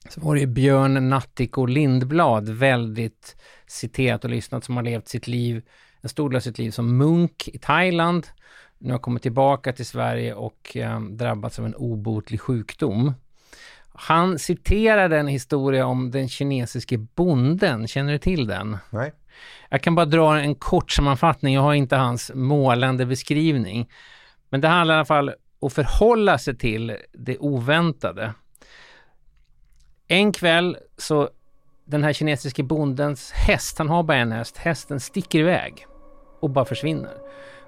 så 0.09 0.21
var 0.21 0.35
det 0.35 0.41
ju 0.41 0.47
Björn 0.47 1.09
Nattiko 1.09 1.67
Lindblad, 1.67 2.49
väldigt 2.49 3.37
citerat 3.67 4.25
och 4.25 4.31
lyssnat, 4.31 4.65
som 4.65 4.77
har 4.77 4.83
levt 4.83 5.09
sitt 5.09 5.27
liv, 5.27 5.63
en 6.01 6.09
stor 6.09 6.31
del 6.31 6.37
av 6.37 6.41
sitt 6.41 6.59
liv 6.59 6.71
som 6.71 6.97
munk 6.97 7.49
i 7.49 7.59
Thailand. 7.59 8.27
Nu 8.79 8.93
har 8.93 8.99
kommit 8.99 9.23
tillbaka 9.23 9.73
till 9.73 9.87
Sverige 9.87 10.35
och 10.35 10.77
eh, 10.77 11.01
drabbats 11.01 11.59
av 11.59 11.67
en 11.67 11.75
obotlig 11.75 12.41
sjukdom. 12.41 13.15
Han 13.95 14.39
citerade 14.39 15.19
en 15.19 15.29
historia 15.29 15.87
om 15.87 16.11
den 16.11 16.29
kinesiske 16.29 16.99
bonden. 16.99 17.89
Känner 17.89 18.13
du 18.13 18.19
till 18.19 18.47
den? 18.47 18.79
Nej. 18.91 19.13
Jag 19.69 19.83
kan 19.83 19.95
bara 19.95 20.07
dra 20.07 20.41
en 20.41 20.55
kort 20.55 20.91
sammanfattning. 20.91 21.55
Jag 21.55 21.63
har 21.63 21.75
inte 21.75 21.97
hans 21.97 22.31
målande 22.35 23.07
beskrivning. 23.07 23.91
Men 24.49 24.61
det 24.61 24.69
handlar 24.69 24.95
i 24.95 24.99
alla 24.99 25.05
fall 25.05 25.29
om 25.29 25.67
att 25.67 25.73
förhålla 25.73 26.39
sig 26.39 26.59
till 26.59 26.97
det 27.13 27.39
oväntade. 27.39 28.35
En 30.09 30.33
kväll 30.33 30.77
så 30.97 31.29
den 31.85 32.05
här 32.05 32.13
kinesiske 32.13 32.63
bondens 32.63 33.33
häst, 33.33 33.79
han 33.79 33.89
har 33.89 34.03
bara 34.03 34.17
en 34.17 34.33
häst, 34.33 34.57
hästen 34.57 35.01
sticker 35.01 35.39
iväg 35.39 35.87
och 36.41 36.51
bara 36.51 36.65
försvinner. 36.65 37.15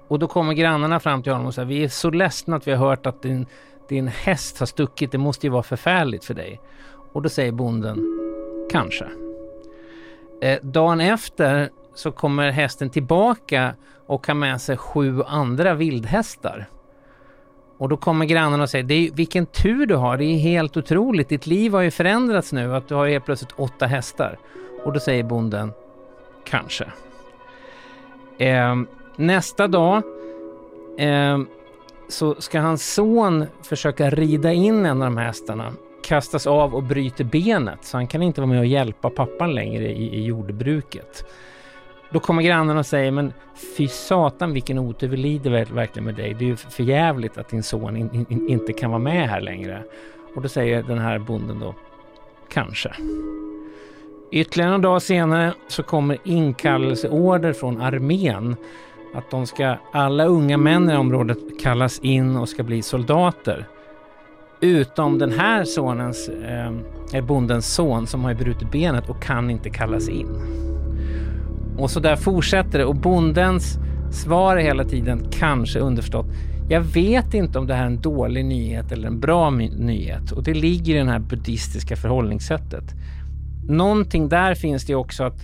Och 0.07 0.19
då 0.19 0.27
kommer 0.27 0.53
grannarna 0.53 0.99
fram 0.99 1.23
till 1.23 1.31
honom 1.31 1.47
och 1.47 1.53
säger 1.53 1.67
vi 1.67 1.83
är 1.83 1.87
så 1.87 2.09
ledsna 2.09 2.55
att 2.55 2.67
vi 2.67 2.71
har 2.71 2.87
hört 2.87 3.05
att 3.05 3.21
din, 3.21 3.45
din 3.89 4.07
häst 4.07 4.59
har 4.59 4.65
stuckit, 4.65 5.11
det 5.11 5.17
måste 5.17 5.47
ju 5.47 5.51
vara 5.51 5.63
förfärligt 5.63 6.25
för 6.25 6.33
dig. 6.33 6.59
Och 7.13 7.21
då 7.21 7.29
säger 7.29 7.51
bonden, 7.51 7.99
kanske. 8.71 9.22
Eh, 10.43 10.59
dagen 10.61 11.01
efter 11.01 11.69
så 11.93 12.11
kommer 12.11 12.51
hästen 12.51 12.89
tillbaka 12.89 13.75
och 14.07 14.27
har 14.27 14.33
med 14.33 14.61
sig 14.61 14.77
sju 14.77 15.23
andra 15.23 15.73
vildhästar. 15.73 16.65
Och 17.77 17.89
då 17.89 17.97
kommer 17.97 18.25
grannarna 18.25 18.63
och 18.63 18.69
säger, 18.69 18.83
det 18.83 18.93
är, 18.93 19.11
vilken 19.11 19.45
tur 19.45 19.85
du 19.85 19.95
har, 19.95 20.17
det 20.17 20.25
är 20.25 20.37
helt 20.37 20.77
otroligt, 20.77 21.29
ditt 21.29 21.47
liv 21.47 21.73
har 21.73 21.81
ju 21.81 21.91
förändrats 21.91 22.53
nu, 22.53 22.75
att 22.75 22.87
du 22.87 22.95
har 22.95 23.07
helt 23.07 23.25
plötsligt 23.25 23.51
åtta 23.51 23.85
hästar. 23.85 24.37
Och 24.85 24.93
då 24.93 24.99
säger 24.99 25.23
bonden, 25.23 25.71
kanske. 26.45 26.85
Eh, 28.37 28.75
nästa 29.15 29.67
dag 29.67 30.03
eh, 30.97 31.39
så 32.09 32.35
ska 32.35 32.59
hans 32.59 32.93
son 32.93 33.45
försöka 33.61 34.09
rida 34.09 34.53
in 34.53 34.85
en 34.85 35.01
av 35.01 35.07
de 35.07 35.17
här 35.17 35.25
hästarna, 35.25 35.73
kastas 36.03 36.47
av 36.47 36.75
och 36.75 36.83
bryter 36.83 37.23
benet, 37.23 37.85
så 37.85 37.97
han 37.97 38.07
kan 38.07 38.21
inte 38.21 38.41
vara 38.41 38.49
med 38.49 38.59
och 38.59 38.65
hjälpa 38.65 39.09
pappan 39.09 39.55
längre 39.55 39.91
i, 39.91 40.15
i 40.15 40.23
jordbruket. 40.23 41.25
Då 42.09 42.19
kommer 42.19 42.43
grannen 42.43 42.77
och 42.77 42.85
säger, 42.85 43.11
men 43.11 43.33
fy 43.77 43.87
satan 43.87 44.53
vilken 44.53 44.79
otur, 44.79 45.07
vi 45.07 45.17
lider 45.17 45.65
verkligen 45.73 46.05
med 46.05 46.15
dig. 46.15 46.33
Det 46.33 46.45
är 46.45 46.47
ju 46.47 46.55
för 46.55 46.83
jävligt 46.83 47.37
att 47.37 47.49
din 47.49 47.63
son 47.63 47.97
in, 47.97 48.25
in, 48.29 48.49
inte 48.49 48.73
kan 48.73 48.89
vara 48.89 48.99
med 48.99 49.29
här 49.29 49.41
längre. 49.41 49.83
Och 50.35 50.41
då 50.41 50.49
säger 50.49 50.83
den 50.83 50.99
här 50.99 51.19
bonden 51.19 51.59
då, 51.59 51.75
kanske. 52.49 52.91
Ytterligare 54.31 54.71
några 54.71 54.81
dagar 54.81 54.99
senare 54.99 55.53
så 55.67 55.83
kommer 55.83 56.17
inkallelseorder 56.23 57.53
från 57.53 57.81
armén 57.81 58.55
att 59.13 59.29
de 59.31 59.47
ska, 59.47 59.75
alla 59.91 60.25
unga 60.25 60.57
män 60.57 60.89
i 60.89 60.95
området 60.95 61.37
kallas 61.61 61.99
in 61.99 62.35
och 62.35 62.49
ska 62.49 62.63
bli 62.63 62.81
soldater. 62.81 63.65
Utom 64.63 65.17
den 65.17 65.31
här 65.31 65.63
sonens, 65.63 66.29
eh, 67.13 67.25
bondens 67.25 67.73
son 67.73 68.07
som 68.07 68.23
har 68.23 68.33
brutit 68.33 68.71
benet 68.71 69.09
och 69.09 69.21
kan 69.21 69.49
inte 69.49 69.69
kallas 69.69 70.09
in. 70.09 70.27
Och 71.77 71.91
så 71.91 71.99
där 71.99 72.15
fortsätter 72.15 72.79
det 72.79 72.85
och 72.85 72.95
bondens 72.95 73.77
svar 74.11 74.57
är 74.57 74.61
hela 74.61 74.83
tiden 74.83 75.27
kanske 75.31 75.79
underförstått. 75.79 76.25
Jag 76.69 76.81
vet 76.81 77.33
inte 77.33 77.59
om 77.59 77.67
det 77.67 77.73
här 77.73 77.83
är 77.83 77.87
en 77.87 78.01
dålig 78.01 78.45
nyhet 78.45 78.91
eller 78.91 79.07
en 79.07 79.19
bra 79.19 79.49
nyhet 79.49 80.31
och 80.31 80.43
det 80.43 80.53
ligger 80.53 80.95
i 80.95 80.99
det 80.99 81.11
här 81.11 81.19
buddhistiska 81.19 81.95
förhållningssättet. 81.95 82.93
Någonting 83.69 84.29
där 84.29 84.55
finns 84.55 84.85
det 84.85 84.95
också 84.95 85.23
att 85.23 85.39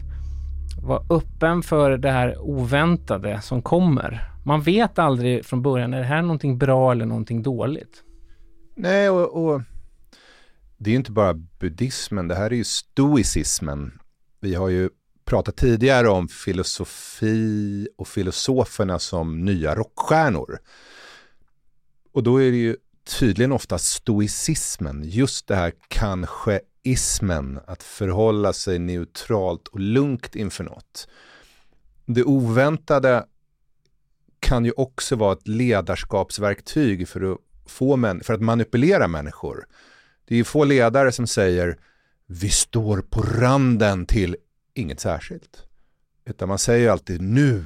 vara 0.81 1.01
öppen 1.09 1.61
för 1.61 1.97
det 1.97 2.11
här 2.11 2.37
oväntade 2.41 3.41
som 3.41 3.61
kommer. 3.61 4.23
Man 4.45 4.61
vet 4.61 4.99
aldrig 4.99 5.45
från 5.45 5.61
början, 5.61 5.93
är 5.93 5.99
det 5.99 6.05
här 6.05 6.21
någonting 6.21 6.57
bra 6.57 6.91
eller 6.91 7.05
någonting 7.05 7.43
dåligt? 7.43 8.03
Nej, 8.81 9.09
och, 9.09 9.45
och 9.45 9.61
det 10.77 10.89
är 10.89 10.91
ju 10.91 10.97
inte 10.97 11.11
bara 11.11 11.33
buddhismen, 11.33 12.27
det 12.27 12.35
här 12.35 12.51
är 12.51 12.55
ju 12.55 12.63
stoicismen. 12.63 13.99
Vi 14.39 14.55
har 14.55 14.69
ju 14.69 14.89
pratat 15.25 15.57
tidigare 15.57 16.09
om 16.09 16.27
filosofi 16.27 17.87
och 17.97 18.07
filosoferna 18.07 18.99
som 18.99 19.45
nya 19.45 19.75
rockstjärnor. 19.75 20.59
Och 22.11 22.23
då 22.23 22.41
är 22.41 22.51
det 22.51 22.57
ju 22.57 22.75
tydligen 23.19 23.51
ofta 23.51 23.77
stoicismen, 23.77 25.03
just 25.05 25.47
det 25.47 25.55
här 25.55 25.73
kanske-ismen, 25.87 27.59
att 27.67 27.83
förhålla 27.83 28.53
sig 28.53 28.79
neutralt 28.79 29.67
och 29.67 29.79
lugnt 29.79 30.35
inför 30.35 30.63
något. 30.63 31.07
Det 32.05 32.23
oväntade 32.23 33.25
kan 34.39 34.65
ju 34.65 34.71
också 34.71 35.15
vara 35.15 35.33
ett 35.33 35.47
ledarskapsverktyg 35.47 37.07
för 37.07 37.31
att, 37.31 37.39
få 37.69 37.95
män, 37.95 38.23
för 38.23 38.33
att 38.33 38.41
manipulera 38.41 39.07
människor. 39.07 39.65
Det 40.25 40.35
är 40.35 40.37
ju 40.37 40.43
få 40.43 40.63
ledare 40.63 41.11
som 41.11 41.27
säger 41.27 41.77
vi 42.25 42.49
står 42.49 43.01
på 43.01 43.21
randen 43.21 44.05
till 44.05 44.35
inget 44.73 44.99
särskilt. 44.99 45.63
Utan 46.25 46.49
man 46.49 46.59
säger 46.59 46.89
alltid 46.89 47.21
nu 47.21 47.65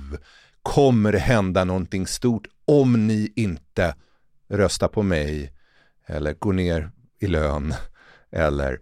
kommer 0.62 1.12
det 1.12 1.20
hända 1.20 1.64
någonting 1.64 2.08
stort 2.08 2.48
om 2.66 3.08
ni 3.08 3.34
inte 3.36 3.96
röstar 4.50 4.88
på 4.88 5.04
mig 5.04 5.54
eller 6.06 6.34
går 6.34 6.54
ner 6.54 6.92
i 7.20 7.28
lön. 7.28 7.74
Eller, 8.32 8.80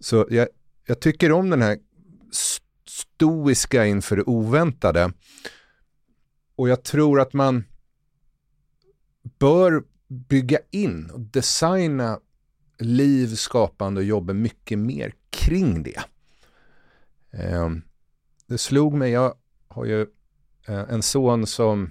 så 0.00 0.26
jag, 0.30 0.48
jag 0.86 1.00
tycker 1.00 1.32
om 1.32 1.50
den 1.50 1.62
här 1.62 1.78
stoiska 2.88 3.86
inför 3.86 4.16
det 4.16 4.22
oväntade. 4.22 5.12
Och 6.56 6.68
jag 6.68 6.82
tror 6.82 7.20
att 7.20 7.32
man 7.32 7.64
bör 9.38 9.82
bygga 10.14 10.58
in 10.70 11.10
och 11.10 11.20
designa 11.20 12.20
liv, 12.78 13.34
skapande 13.34 14.00
och 14.00 14.04
jobba 14.04 14.32
mycket 14.32 14.78
mer 14.78 15.14
kring 15.30 15.82
det. 15.82 16.00
Ehm, 17.32 17.82
det 18.46 18.58
slog 18.58 18.94
mig, 18.94 19.12
jag 19.12 19.34
har 19.68 19.84
ju 19.84 20.06
eh, 20.68 20.84
en 20.88 21.02
son 21.02 21.46
som 21.46 21.90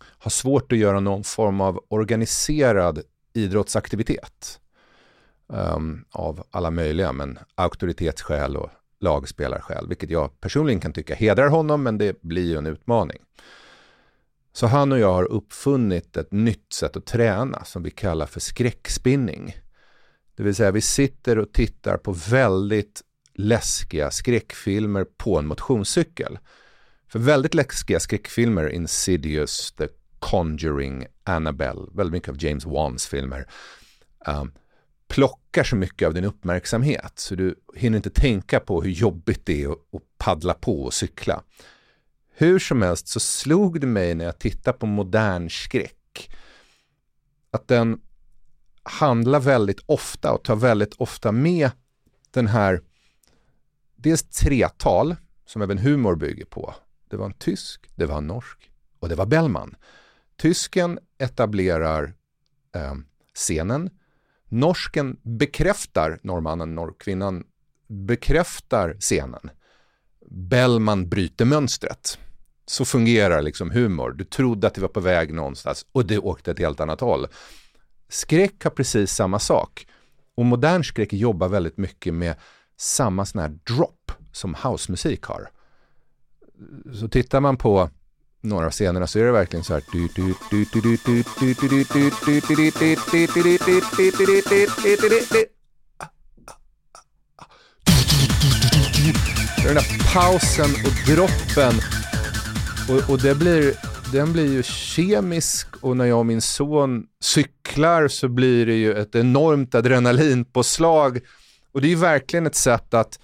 har 0.00 0.30
svårt 0.30 0.72
att 0.72 0.78
göra 0.78 1.00
någon 1.00 1.24
form 1.24 1.60
av 1.60 1.84
organiserad 1.88 3.02
idrottsaktivitet. 3.32 4.60
Um, 5.52 6.04
av 6.10 6.44
alla 6.50 6.70
möjliga, 6.70 7.12
men 7.12 7.38
auktoritetsskäl 7.54 8.56
och 8.56 8.70
lagspelarskäl, 9.00 9.88
vilket 9.88 10.10
jag 10.10 10.40
personligen 10.40 10.80
kan 10.80 10.92
tycka 10.92 11.14
hedrar 11.14 11.48
honom, 11.48 11.82
men 11.82 11.98
det 11.98 12.22
blir 12.22 12.46
ju 12.46 12.56
en 12.56 12.66
utmaning. 12.66 13.18
Så 14.52 14.66
han 14.66 14.92
och 14.92 14.98
jag 14.98 15.12
har 15.12 15.24
uppfunnit 15.24 16.16
ett 16.16 16.32
nytt 16.32 16.72
sätt 16.72 16.96
att 16.96 17.06
träna 17.06 17.64
som 17.64 17.82
vi 17.82 17.90
kallar 17.90 18.26
för 18.26 18.40
skräckspinning. 18.40 19.56
Det 20.34 20.42
vill 20.42 20.54
säga 20.54 20.70
vi 20.70 20.80
sitter 20.80 21.38
och 21.38 21.52
tittar 21.52 21.96
på 21.96 22.12
väldigt 22.12 23.02
läskiga 23.34 24.10
skräckfilmer 24.10 25.04
på 25.16 25.38
en 25.38 25.46
motionscykel. 25.46 26.38
För 27.08 27.18
väldigt 27.18 27.54
läskiga 27.54 28.00
skräckfilmer, 28.00 28.68
Insidious, 28.68 29.72
The 29.72 29.88
Conjuring, 30.18 31.06
Annabelle, 31.24 31.80
väldigt 31.94 32.12
mycket 32.12 32.28
av 32.28 32.44
James 32.44 32.66
Wans 32.66 33.06
filmer, 33.06 33.46
um, 34.26 34.52
plockar 35.08 35.64
så 35.64 35.76
mycket 35.76 36.06
av 36.06 36.14
din 36.14 36.24
uppmärksamhet 36.24 37.12
så 37.14 37.34
du 37.34 37.54
hinner 37.76 37.96
inte 37.96 38.10
tänka 38.10 38.60
på 38.60 38.82
hur 38.82 38.90
jobbigt 38.90 39.46
det 39.46 39.62
är 39.62 39.72
att, 39.72 39.78
att 39.94 40.02
paddla 40.18 40.54
på 40.54 40.82
och 40.82 40.94
cykla. 40.94 41.42
Hur 42.40 42.58
som 42.58 42.82
helst 42.82 43.08
så 43.08 43.20
slog 43.20 43.80
det 43.80 43.86
mig 43.86 44.14
när 44.14 44.24
jag 44.24 44.38
tittar 44.38 44.72
på 44.72 44.86
modern 44.86 45.50
skräck 45.50 46.30
att 47.50 47.68
den 47.68 48.00
handlar 48.82 49.40
väldigt 49.40 49.80
ofta 49.86 50.32
och 50.32 50.44
tar 50.44 50.56
väldigt 50.56 50.94
ofta 50.94 51.32
med 51.32 51.70
den 52.30 52.46
här 52.46 52.82
dels 53.96 54.22
tretal 54.22 55.16
som 55.46 55.62
även 55.62 55.78
humor 55.78 56.16
bygger 56.16 56.44
på. 56.44 56.74
Det 57.10 57.16
var 57.16 57.26
en 57.26 57.32
tysk, 57.32 57.90
det 57.94 58.06
var 58.06 58.18
en 58.18 58.26
norsk 58.26 58.70
och 58.98 59.08
det 59.08 59.14
var 59.14 59.26
Bellman. 59.26 59.76
Tysken 60.36 60.98
etablerar 61.18 62.14
eh, 62.74 62.94
scenen. 63.34 63.90
Norsken 64.48 65.16
bekräftar, 65.22 66.18
norrmannen, 66.22 66.74
norrkvinnan 66.74 67.44
bekräftar 67.88 68.96
scenen. 69.00 69.50
Bellman 70.30 71.08
bryter 71.08 71.44
mönstret. 71.44 72.18
Så 72.70 72.84
fungerar 72.84 73.42
liksom 73.42 73.70
humor. 73.70 74.12
Du 74.12 74.24
trodde 74.24 74.66
att 74.66 74.74
det 74.74 74.80
var 74.80 74.88
på 74.88 75.00
väg 75.00 75.34
någonstans 75.34 75.86
och 75.92 76.06
det 76.06 76.18
åkte 76.18 76.50
ett 76.50 76.58
helt 76.58 76.80
annat 76.80 77.00
håll. 77.00 77.26
Skräck 78.08 78.64
har 78.64 78.70
precis 78.70 79.10
samma 79.10 79.38
sak. 79.38 79.86
Och 80.36 80.44
modern 80.44 80.84
skräck 80.84 81.12
jobbar 81.12 81.48
väldigt 81.48 81.76
mycket 81.76 82.14
med 82.14 82.34
samma 82.76 83.26
sån 83.26 83.40
här 83.40 83.48
drop 83.48 84.12
som 84.32 84.54
housemusik 84.54 85.22
har. 85.22 85.50
Så 87.00 87.08
tittar 87.08 87.40
man 87.40 87.56
på 87.56 87.90
några 88.40 88.66
av 88.66 88.70
scenerna 88.70 89.06
så 89.06 89.18
är 89.18 89.24
det 89.24 89.32
verkligen 89.32 89.64
så 89.64 89.74
här. 89.74 89.82
Den 99.64 99.74
där 99.74 100.14
pausen 100.14 100.70
och 100.70 101.14
droppen 101.14 101.99
och, 102.88 103.10
och 103.10 103.20
det 103.22 103.34
blir, 103.34 103.74
den 104.12 104.32
blir 104.32 104.52
ju 104.52 104.62
kemisk 104.62 105.76
och 105.80 105.96
när 105.96 106.04
jag 106.04 106.18
och 106.18 106.26
min 106.26 106.40
son 106.40 107.06
cyklar 107.20 108.08
så 108.08 108.28
blir 108.28 108.66
det 108.66 108.74
ju 108.74 108.94
ett 108.94 109.14
enormt 109.14 109.74
adrenalinpåslag 109.74 111.20
och 111.72 111.80
det 111.80 111.86
är 111.86 111.90
ju 111.90 111.96
verkligen 111.96 112.46
ett 112.46 112.54
sätt 112.54 112.94
att 112.94 113.18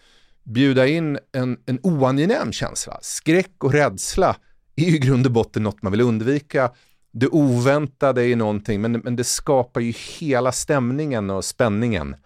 bjuda 0.44 0.86
in 0.86 1.18
en, 1.32 1.58
en 1.66 1.78
oangenäm 1.82 2.52
känsla. 2.52 2.98
Skräck 3.02 3.64
och 3.64 3.72
rädsla 3.72 4.36
är 4.76 4.84
ju 4.84 4.96
i 4.96 4.98
grund 4.98 5.26
och 5.26 5.32
botten 5.32 5.62
något 5.62 5.82
man 5.82 5.92
vill 5.92 6.00
undvika. 6.00 6.70
Det 7.12 7.28
oväntade 7.28 8.26
är 8.26 8.36
någonting, 8.36 8.80
men, 8.80 8.92
men 8.92 9.16
det 9.16 9.24
skapar 9.24 9.80
ju 9.80 9.92
hela 10.18 10.52
stämningen 10.52 11.30
och 11.30 11.44
spänningen. 11.44 12.16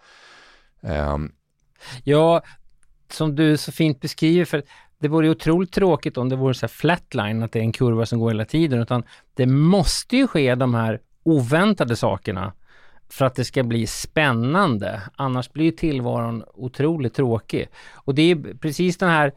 Um. 0.81 1.31
Ja, 2.03 2.43
som 3.11 3.35
du 3.35 3.57
så 3.57 3.71
fint 3.71 4.01
beskriver, 4.01 4.45
för 4.45 4.63
det 5.01 5.07
vore 5.07 5.25
ju 5.25 5.31
otroligt 5.31 5.71
tråkigt 5.71 6.17
om 6.17 6.29
det 6.29 6.35
vore 6.35 6.53
så 6.53 6.65
här 6.65 6.71
flatline, 6.71 7.43
att 7.43 7.51
det 7.51 7.59
är 7.59 7.63
en 7.63 7.71
kurva 7.71 8.05
som 8.05 8.19
går 8.19 8.29
hela 8.29 8.45
tiden, 8.45 8.79
utan 8.79 9.03
det 9.33 9.45
måste 9.45 10.17
ju 10.17 10.27
ske 10.27 10.55
de 10.55 10.73
här 10.73 10.99
oväntade 11.23 11.95
sakerna 11.95 12.53
för 13.09 13.25
att 13.25 13.35
det 13.35 13.45
ska 13.45 13.63
bli 13.63 13.87
spännande. 13.87 15.01
Annars 15.15 15.51
blir 15.51 15.71
tillvaron 15.71 16.43
otroligt 16.53 17.13
tråkig. 17.13 17.67
Och 17.93 18.15
det 18.15 18.21
är 18.21 18.57
precis 18.57 18.97
den 18.97 19.09
här 19.09 19.31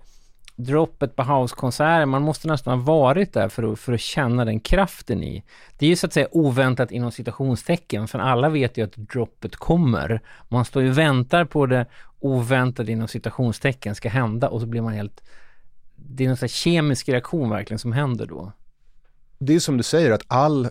droppet 0.56 1.16
på 1.16 1.22
housekonserten, 1.22 2.08
man 2.08 2.22
måste 2.22 2.48
nästan 2.48 2.78
ha 2.78 2.86
varit 2.86 3.32
där 3.32 3.48
för 3.48 3.72
att, 3.72 3.78
för 3.78 3.92
att 3.92 4.00
känna 4.00 4.44
den 4.44 4.60
kraften 4.60 5.22
i. 5.22 5.42
Det 5.78 5.86
är 5.86 5.90
ju 5.90 5.96
så 5.96 6.06
att 6.06 6.12
säga 6.12 6.28
oväntat 6.30 6.92
inom 6.92 7.12
citationstecken, 7.12 8.08
för 8.08 8.18
alla 8.18 8.48
vet 8.48 8.78
ju 8.78 8.84
att 8.84 8.96
droppet 8.96 9.56
kommer. 9.56 10.20
Man 10.48 10.64
står 10.64 10.82
ju 10.82 10.90
och 10.90 10.98
väntar 10.98 11.44
på 11.44 11.66
det 11.66 11.86
oväntade 12.20 12.92
inom 12.92 13.08
citationstecken 13.08 13.94
ska 13.94 14.08
hända 14.08 14.48
och 14.48 14.60
så 14.60 14.66
blir 14.66 14.82
man 14.82 14.92
helt... 14.92 15.22
Det 16.08 16.24
är 16.24 16.42
en 16.42 16.48
kemisk 16.48 17.08
reaktion 17.08 17.50
verkligen 17.50 17.78
som 17.78 17.92
händer 17.92 18.26
då. 18.26 18.52
Det 19.38 19.54
är 19.54 19.60
som 19.60 19.76
du 19.76 19.82
säger 19.82 20.10
att 20.10 20.22
all, 20.26 20.68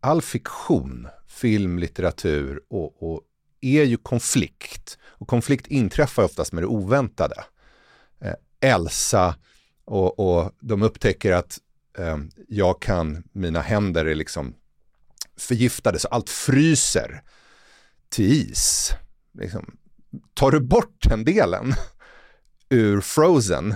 all 0.00 0.22
fiktion, 0.22 1.08
film, 1.26 1.78
litteratur 1.78 2.62
och, 2.68 3.02
och 3.02 3.20
är 3.60 3.84
ju 3.84 3.96
konflikt. 3.96 4.98
Och 5.04 5.28
konflikt 5.28 5.66
inträffar 5.66 6.22
oftast 6.22 6.52
med 6.52 6.62
det 6.62 6.66
oväntade. 6.66 7.44
Eh, 8.20 8.34
Elsa 8.60 9.36
och, 9.84 10.18
och 10.18 10.52
de 10.60 10.82
upptäcker 10.82 11.32
att 11.32 11.58
eh, 11.98 12.18
jag 12.48 12.82
kan, 12.82 13.22
mina 13.32 13.60
händer 13.60 14.04
är 14.04 14.14
liksom 14.14 14.54
förgiftade 15.36 15.98
så 15.98 16.08
allt 16.08 16.30
fryser 16.30 17.22
till 18.08 18.32
is. 18.32 18.90
Liksom, 19.32 19.76
tar 20.34 20.50
du 20.50 20.60
bort 20.60 20.96
den 21.08 21.24
delen 21.24 21.74
ur 22.68 23.00
Frozen, 23.00 23.74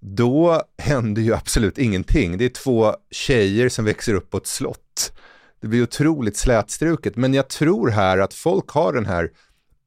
då 0.00 0.62
händer 0.78 1.22
ju 1.22 1.34
absolut 1.34 1.78
ingenting. 1.78 2.38
Det 2.38 2.44
är 2.44 2.48
två 2.48 2.94
tjejer 3.10 3.68
som 3.68 3.84
växer 3.84 4.14
upp 4.14 4.30
på 4.30 4.36
ett 4.36 4.46
slott. 4.46 5.12
Det 5.60 5.68
blir 5.68 5.82
otroligt 5.82 6.36
slätstruket, 6.36 7.16
men 7.16 7.34
jag 7.34 7.48
tror 7.48 7.88
här 7.88 8.18
att 8.18 8.34
folk 8.34 8.70
har 8.70 8.92
den 8.92 9.06
här, 9.06 9.32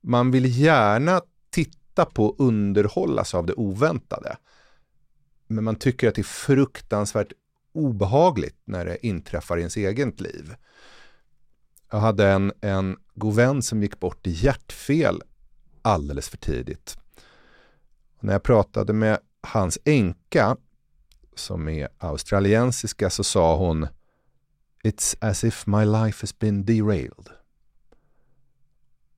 man 0.03 0.31
vill 0.31 0.59
gärna 0.59 1.21
titta 1.49 2.05
på 2.05 2.25
och 2.25 2.35
underhållas 2.47 3.35
av 3.35 3.45
det 3.45 3.53
oväntade. 3.53 4.37
Men 5.47 5.63
man 5.63 5.75
tycker 5.75 6.07
att 6.07 6.15
det 6.15 6.21
är 6.21 6.23
fruktansvärt 6.23 7.33
obehagligt 7.73 8.57
när 8.65 8.85
det 8.85 9.07
inträffar 9.07 9.57
i 9.57 9.59
ens 9.59 9.77
eget 9.77 10.21
liv. 10.21 10.55
Jag 11.91 11.99
hade 11.99 12.27
en, 12.27 12.53
en 12.61 12.97
god 13.15 13.35
vän 13.35 13.61
som 13.61 13.83
gick 13.83 13.99
bort 13.99 14.27
i 14.27 14.31
hjärtfel 14.31 15.21
alldeles 15.81 16.29
för 16.29 16.37
tidigt. 16.37 16.97
Och 18.17 18.23
när 18.23 18.33
jag 18.33 18.43
pratade 18.43 18.93
med 18.93 19.19
hans 19.41 19.79
änka, 19.85 20.57
som 21.35 21.67
är 21.67 21.89
australiensiska, 21.97 23.09
så 23.09 23.23
sa 23.23 23.57
hon 23.57 23.87
It's 24.83 25.15
as 25.19 25.43
if 25.43 25.67
my 25.67 25.85
life 25.85 26.23
has 26.23 26.39
been 26.39 26.65
derailed. 26.65 27.29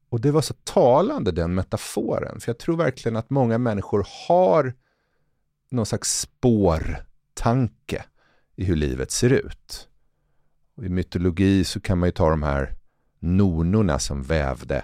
Och 0.09 0.21
det 0.21 0.31
var 0.31 0.41
så 0.41 0.53
talande 0.53 1.31
den 1.31 1.55
metaforen, 1.55 2.39
för 2.39 2.49
jag 2.49 2.59
tror 2.59 2.77
verkligen 2.77 3.15
att 3.15 3.29
många 3.29 3.57
människor 3.57 4.07
har 4.27 4.73
någon 5.69 5.85
slags 5.85 6.19
spårtanke 6.19 8.05
i 8.55 8.65
hur 8.65 8.75
livet 8.75 9.11
ser 9.11 9.29
ut. 9.29 9.89
Och 10.75 10.85
I 10.85 10.89
mytologi 10.89 11.63
så 11.63 11.79
kan 11.81 11.97
man 11.97 12.07
ju 12.07 12.13
ta 12.13 12.29
de 12.29 12.43
här 12.43 12.75
nornorna 13.19 13.99
som 13.99 14.23
vävde 14.23 14.83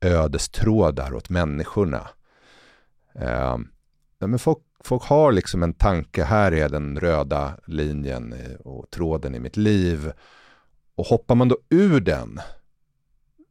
ödestrådar 0.00 1.14
åt 1.14 1.28
människorna. 1.28 2.08
Ehm, 3.14 3.68
men 4.30 4.38
folk, 4.38 4.58
folk 4.84 5.02
har 5.02 5.32
liksom 5.32 5.62
en 5.62 5.74
tanke, 5.74 6.24
här 6.24 6.52
är 6.52 6.68
den 6.68 7.00
röda 7.00 7.58
linjen 7.66 8.34
och 8.64 8.90
tråden 8.90 9.34
i 9.34 9.38
mitt 9.38 9.56
liv. 9.56 10.12
Och 10.94 11.06
hoppar 11.06 11.34
man 11.34 11.48
då 11.48 11.58
ur 11.70 12.00
den 12.00 12.40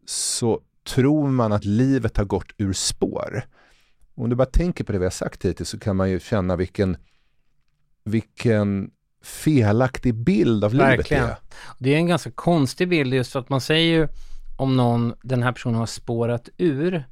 så 0.05 0.61
tror 0.83 1.27
man 1.27 1.51
att 1.51 1.65
livet 1.65 2.17
har 2.17 2.25
gått 2.25 2.51
ur 2.57 2.73
spår. 2.73 3.43
Om 4.15 4.29
du 4.29 4.35
bara 4.35 4.45
tänker 4.45 4.83
på 4.83 4.91
det 4.91 4.99
vi 4.99 5.05
har 5.05 5.11
sagt 5.11 5.45
hittills 5.45 5.69
så 5.69 5.79
kan 5.79 5.95
man 5.95 6.09
ju 6.09 6.19
känna 6.19 6.55
vilken, 6.55 6.97
vilken 8.03 8.91
felaktig 9.23 10.15
bild 10.15 10.63
av 10.63 10.71
Verkligen. 10.73 10.97
livet 10.97 11.09
det 11.09 11.15
är. 11.15 11.75
Det 11.79 11.93
är 11.93 11.97
en 11.97 12.07
ganska 12.07 12.31
konstig 12.31 12.89
bild 12.89 13.13
just 13.13 13.31
för 13.31 13.39
att 13.39 13.49
man 13.49 13.61
säger 13.61 13.99
ju 13.99 14.07
om 14.57 14.77
någon, 14.77 15.13
den 15.21 15.43
här 15.43 15.51
personen 15.51 15.75
har 15.75 15.85
spårat 15.85 16.49
ur, 16.57 17.03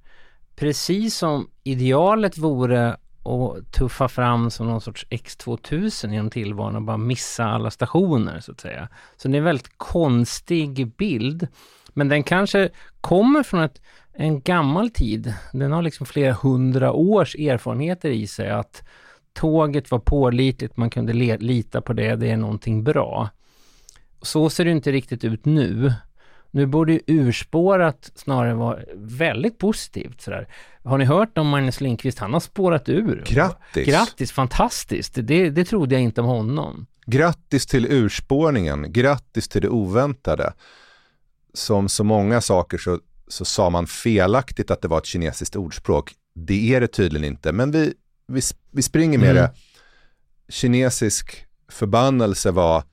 precis 0.56 1.18
som 1.18 1.50
idealet 1.64 2.38
vore 2.38 2.98
och 3.24 3.72
tuffa 3.72 4.08
fram 4.08 4.52
som 4.52 4.68
någon 4.68 4.82
sorts 4.82 5.06
X2000 5.10 6.12
genom 6.12 6.30
tillvaron 6.30 6.76
och 6.76 6.82
bara 6.82 6.98
missa 6.98 7.46
alla 7.46 7.72
stationer 7.72 8.40
så 8.40 8.52
att 8.52 8.60
säga. 8.60 8.88
Så 9.18 9.28
det 9.28 9.36
är 9.36 9.40
en 9.40 9.44
väldigt 9.44 9.78
konstig 9.78 10.88
bild. 10.88 11.48
Men 11.94 12.10
den 12.10 12.24
kanske 12.24 12.70
kommer 13.02 13.44
från 13.44 13.62
ett 13.62 13.82
en 14.14 14.42
gammal 14.42 14.90
tid. 14.90 15.34
Den 15.54 15.72
har 15.72 15.82
liksom 15.82 16.06
flera 16.06 16.34
hundra 16.34 16.92
års 16.92 17.36
erfarenheter 17.36 18.10
i 18.10 18.28
sig 18.28 18.50
att 18.50 18.84
tåget 19.34 19.92
var 19.92 20.00
pålitligt, 20.00 20.78
man 20.78 20.90
kunde 20.90 21.14
lita 21.14 21.82
på 21.82 21.94
det, 21.94 22.16
det 22.16 22.32
är 22.32 22.38
någonting 22.38 22.84
bra. 22.84 23.30
Så 24.22 24.50
ser 24.50 24.66
det 24.66 24.72
inte 24.72 24.92
riktigt 24.92 25.24
ut 25.24 25.46
nu. 25.46 25.94
Nu 26.52 26.66
borde 26.66 26.94
ju 26.94 27.00
urspårat 27.08 28.12
snarare 28.16 28.54
vara 28.54 28.80
väldigt 28.96 29.58
positivt 29.58 30.22
sådär. 30.22 30.48
Har 30.84 30.98
ni 30.98 31.06
hört 31.06 31.38
om 31.38 31.50
Magnus 31.50 31.82
Lindqvist? 31.82 32.20
Han 32.20 32.34
har 32.34 32.40
spårat 32.40 32.90
ur. 32.90 33.24
Grattis! 33.28 33.88
Grattis, 33.88 34.32
fantastiskt! 34.32 35.18
Det, 35.22 35.50
det 35.50 35.66
trodde 35.66 35.96
jag 35.96 36.02
inte 36.02 36.22
om 36.22 36.28
honom. 36.28 36.86
Grattis 37.06 37.66
till 37.66 37.86
urspårningen, 37.86 38.94
grattis 38.94 39.48
till 39.48 39.62
det 39.62 39.70
oväntade. 39.70 40.54
Som 41.54 41.90
så 41.90 42.04
många 42.04 42.42
saker 42.42 42.78
så, 42.78 43.00
så 43.28 43.46
sa 43.46 43.70
man 43.70 43.88
felaktigt 43.88 44.72
att 44.72 44.82
det 44.82 44.88
var 44.88 44.98
ett 44.98 45.06
kinesiskt 45.06 45.56
ordspråk. 45.56 46.14
Det 46.36 46.76
är 46.76 46.82
det 46.82 46.88
tydligen 46.88 47.28
inte, 47.28 47.52
men 47.52 47.72
vi, 47.72 47.94
vi, 48.28 48.42
vi 48.72 48.82
springer 48.82 49.20
med 49.20 49.32
mm. 49.32 49.44
det. 49.44 49.52
Kinesisk 50.52 51.46
förbannelse 51.72 52.52
var 52.52 52.84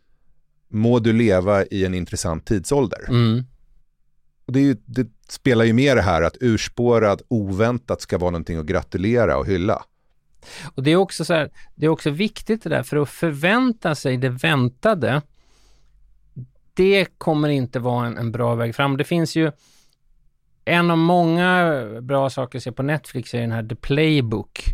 må 0.69 0.99
du 0.99 1.13
leva 1.13 1.65
i 1.65 1.85
en 1.85 1.95
intressant 1.95 2.47
tidsålder. 2.47 3.09
Mm. 3.09 3.45
Och 4.47 4.53
det, 4.53 4.61
ju, 4.61 4.77
det, 4.85 5.07
spelar 5.29 5.65
ju 5.65 5.73
med 5.73 5.97
det 5.97 6.03
här 6.03 6.23
att 6.23 6.37
urspårad, 6.41 7.23
oväntat 7.29 8.01
ska 8.01 8.19
vara 8.19 8.31
någonting 8.31 8.59
att 8.59 8.67
gratulera 8.67 9.39
och 9.39 9.47
hylla. 9.47 9.85
Och 10.75 10.83
det 10.83 10.91
är 10.91 10.97
också 10.97 11.25
så 11.25 11.35
här, 11.35 11.51
det 11.75 11.87
är 11.87 11.91
också 11.91 12.11
viktigt 12.11 12.63
det 12.63 12.69
där, 12.69 12.83
för 12.83 12.97
att 12.97 13.09
förvänta 13.09 13.95
sig 13.95 14.17
det 14.17 14.29
väntade, 14.29 15.23
det 16.75 17.07
kommer 17.19 17.49
inte 17.49 17.79
vara 17.79 18.07
en, 18.07 18.19
en 18.19 18.33
bra 18.33 18.55
väg 18.55 18.75
fram. 18.75 18.97
Det 18.97 19.05
finns 19.05 19.37
ju 19.37 19.53
en 20.65 20.91
av 20.91 20.99
många 20.99 21.85
bra 22.01 22.31
saker 22.31 22.59
att 22.59 22.63
se 22.63 22.73
på 22.73 22.83
Netflix 22.83 23.35
är 23.35 23.41
den 23.41 23.53
här 23.53 23.63
The 23.63 23.75
Playbook, 23.75 24.65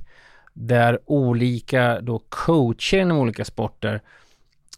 där 0.53 0.99
olika 1.07 2.01
då 2.01 2.23
coacher 2.29 2.99
inom 2.99 3.19
olika 3.19 3.45
sporter 3.45 4.03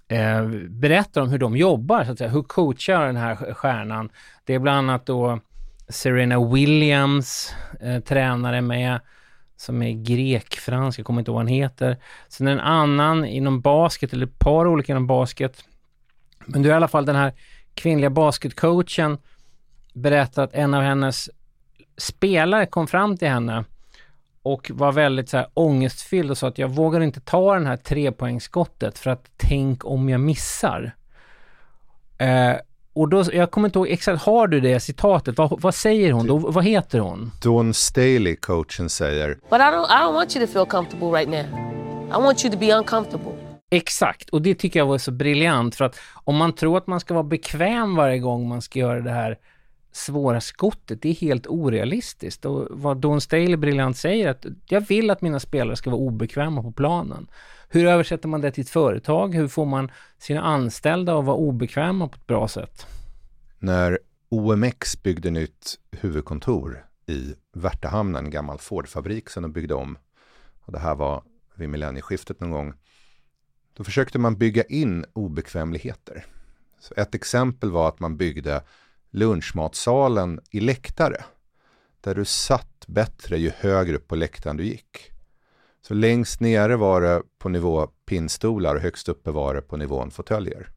eh, 0.09 0.47
berättar 0.69 1.21
om 1.21 1.29
hur 1.29 1.38
de 1.38 1.57
jobbar, 1.57 2.05
så 2.05 2.12
att 2.12 2.19
säga. 2.19 2.31
hur 2.31 2.43
coachar 2.43 3.07
den 3.07 3.17
här 3.17 3.55
stjärnan. 3.55 4.11
Det 4.45 4.55
är 4.55 4.59
bland 4.59 4.79
annat 4.79 5.07
då 5.07 5.40
Serena 5.88 6.49
Williams, 6.49 7.55
eh, 7.81 8.01
tränare 8.01 8.61
med, 8.61 9.01
som 9.57 9.83
är 9.83 9.93
grek-fransk, 9.93 10.99
jag 10.99 11.07
kommer 11.07 11.21
inte 11.21 11.31
ihåg 11.31 11.35
vad 11.35 11.45
han 11.45 11.55
heter. 11.55 11.97
Sen 12.29 12.49
en 12.49 12.61
annan 12.61 13.25
inom 13.25 13.61
basket, 13.61 14.12
eller 14.12 14.27
ett 14.27 14.38
par 14.38 14.67
olika 14.67 14.93
inom 14.93 15.07
basket. 15.07 15.64
Men 16.47 16.62
du 16.62 16.69
i 16.69 16.73
alla 16.73 16.88
fall 16.88 17.07
den 17.07 17.17
här 17.17 17.33
kvinnliga 17.75 18.11
basketcoachen 18.11 19.19
berättar 19.93 20.45
att 20.45 20.55
en 20.55 20.75
av 20.75 20.83
hennes 20.83 21.31
spelare 21.97 22.67
kom 22.67 22.87
fram 22.87 23.17
till 23.17 23.29
henne 23.29 23.64
och 24.44 24.70
var 24.74 24.92
väldigt 24.92 25.28
så 25.28 25.37
här 25.37 25.46
ångestfylld 25.54 26.30
och 26.30 26.38
sa 26.38 26.48
att 26.48 26.59
jag 26.59 26.68
vågar 26.68 27.00
inte 27.00 27.20
ta 27.20 27.54
den 27.54 27.66
här 27.66 27.76
trepoängsskottet 27.76 28.98
för 28.98 29.11
att 29.11 29.30
tänk 29.37 29.85
om 29.85 30.09
jag 30.09 30.20
missar. 30.20 30.94
Eh, 32.18 32.54
och 32.92 33.09
då, 33.09 33.24
jag 33.33 33.50
kommer 33.50 33.68
inte 33.68 33.78
ihåg 33.78 33.88
exakt, 33.88 34.22
har 34.22 34.46
du 34.46 34.61
det 34.61 34.80
citatet? 34.80 35.38
Vad, 35.38 35.61
vad 35.61 35.74
säger 35.74 36.12
hon 36.12 36.26
då? 36.26 36.38
Vad 36.38 36.64
heter 36.64 36.98
hon? 36.98 37.33
Dawn 37.42 37.74
Staley, 37.74 38.37
coachen, 38.37 38.90
säger 38.90 39.28
But 39.28 39.61
I 39.61 39.62
don't, 39.62 39.87
I 39.87 40.02
don't 40.02 40.14
want 40.14 40.37
you 40.37 40.46
to 40.46 40.52
feel 40.52 40.66
comfortable 40.66 41.09
right 41.09 41.28
now. 41.28 41.44
I 42.09 42.24
want 42.24 42.44
you 42.44 42.52
to 42.52 42.59
be 42.59 42.72
uncomfortable. 42.72 43.33
Exakt, 43.70 44.30
och 44.30 44.42
det 44.42 44.54
tycker 44.54 44.80
jag 44.80 44.87
var 44.87 44.98
så 44.98 45.11
briljant 45.11 45.74
för 45.74 45.85
att 45.85 45.98
om 46.24 46.37
man 46.37 46.52
tror 46.52 46.78
att 46.78 46.87
man 46.87 47.00
ska 47.00 47.14
vara 47.14 47.24
bekväm 47.24 47.96
varje 47.96 48.18
gång 48.18 48.48
man 48.48 48.62
ska 48.62 48.78
göra 48.78 49.00
det 49.00 49.11
här 49.11 49.38
svåra 49.96 50.40
skottet, 50.40 51.02
det 51.02 51.09
är 51.09 51.14
helt 51.14 51.46
orealistiskt. 51.46 52.44
Och 52.44 52.66
vad 52.70 52.96
Don 52.96 53.20
Staley 53.20 53.57
briljant 53.57 53.96
säger 53.96 54.28
att 54.28 54.46
jag 54.68 54.80
vill 54.80 55.11
att 55.11 55.22
mina 55.22 55.40
spelare 55.40 55.76
ska 55.76 55.90
vara 55.90 56.00
obekväma 56.00 56.62
på 56.62 56.72
planen. 56.72 57.26
Hur 57.68 57.87
översätter 57.87 58.28
man 58.28 58.40
det 58.40 58.50
till 58.50 58.62
ett 58.62 58.68
företag? 58.68 59.35
Hur 59.35 59.48
får 59.48 59.66
man 59.66 59.90
sina 60.18 60.42
anställda 60.42 61.18
att 61.18 61.24
vara 61.24 61.37
obekväma 61.37 62.09
på 62.09 62.16
ett 62.16 62.26
bra 62.26 62.48
sätt? 62.48 62.87
När 63.59 63.98
OMX 64.28 65.02
byggde 65.02 65.30
nytt 65.30 65.78
huvudkontor 65.90 66.87
i 67.07 67.35
Värtahamnen, 67.52 68.24
en 68.24 68.30
gammal 68.30 68.59
Ford-fabrik 68.59 69.28
som 69.30 69.42
de 69.42 69.52
byggde 69.52 69.74
om, 69.74 69.98
och 70.61 70.72
det 70.72 70.78
här 70.78 70.94
var 70.94 71.22
vid 71.54 71.68
millennieskiftet 71.68 72.40
någon 72.40 72.50
gång, 72.50 72.74
då 73.76 73.85
försökte 73.85 74.18
man 74.18 74.38
bygga 74.38 74.62
in 74.62 75.04
obekvämligheter. 75.12 76.24
Så 76.80 76.94
ett 76.96 77.14
exempel 77.14 77.70
var 77.70 77.88
att 77.88 78.00
man 78.00 78.16
byggde 78.16 78.62
lunchmatsalen 79.14 80.40
i 80.50 80.61
läktare. 80.61 81.24
Där 82.00 82.14
du 82.14 82.24
satt 82.24 82.85
bättre 82.87 83.38
ju 83.38 83.53
högre 83.59 83.96
upp 83.96 84.09
på 84.09 84.16
läktaren 84.16 84.57
du 84.57 84.64
gick. 84.64 85.11
Så 85.83 85.94
längst 85.94 86.40
nere 86.40 86.77
var 86.77 87.00
det 87.00 87.22
på 87.38 87.48
nivå 87.48 87.87
pinnstolar 87.87 88.74
och 88.74 88.81
högst 88.81 89.09
uppe 89.09 89.31
var 89.31 89.55
det 89.55 89.62
på 89.62 89.77
nivån 89.77 90.11
fåtöljer. 90.11 90.68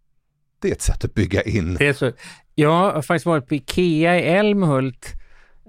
Det 0.60 0.68
är 0.68 0.72
ett 0.72 0.82
sätt 0.82 1.06
att 1.06 1.14
bygga 1.14 1.42
in. 1.42 1.74
Det 1.74 1.88
är 1.88 1.94
så. 1.94 2.12
Jag 2.56 2.70
har 2.70 3.02
faktiskt 3.02 3.26
varit 3.26 3.48
på 3.48 3.56
Ikea 3.56 4.20
i 4.20 4.24
Älmhult 4.24 5.14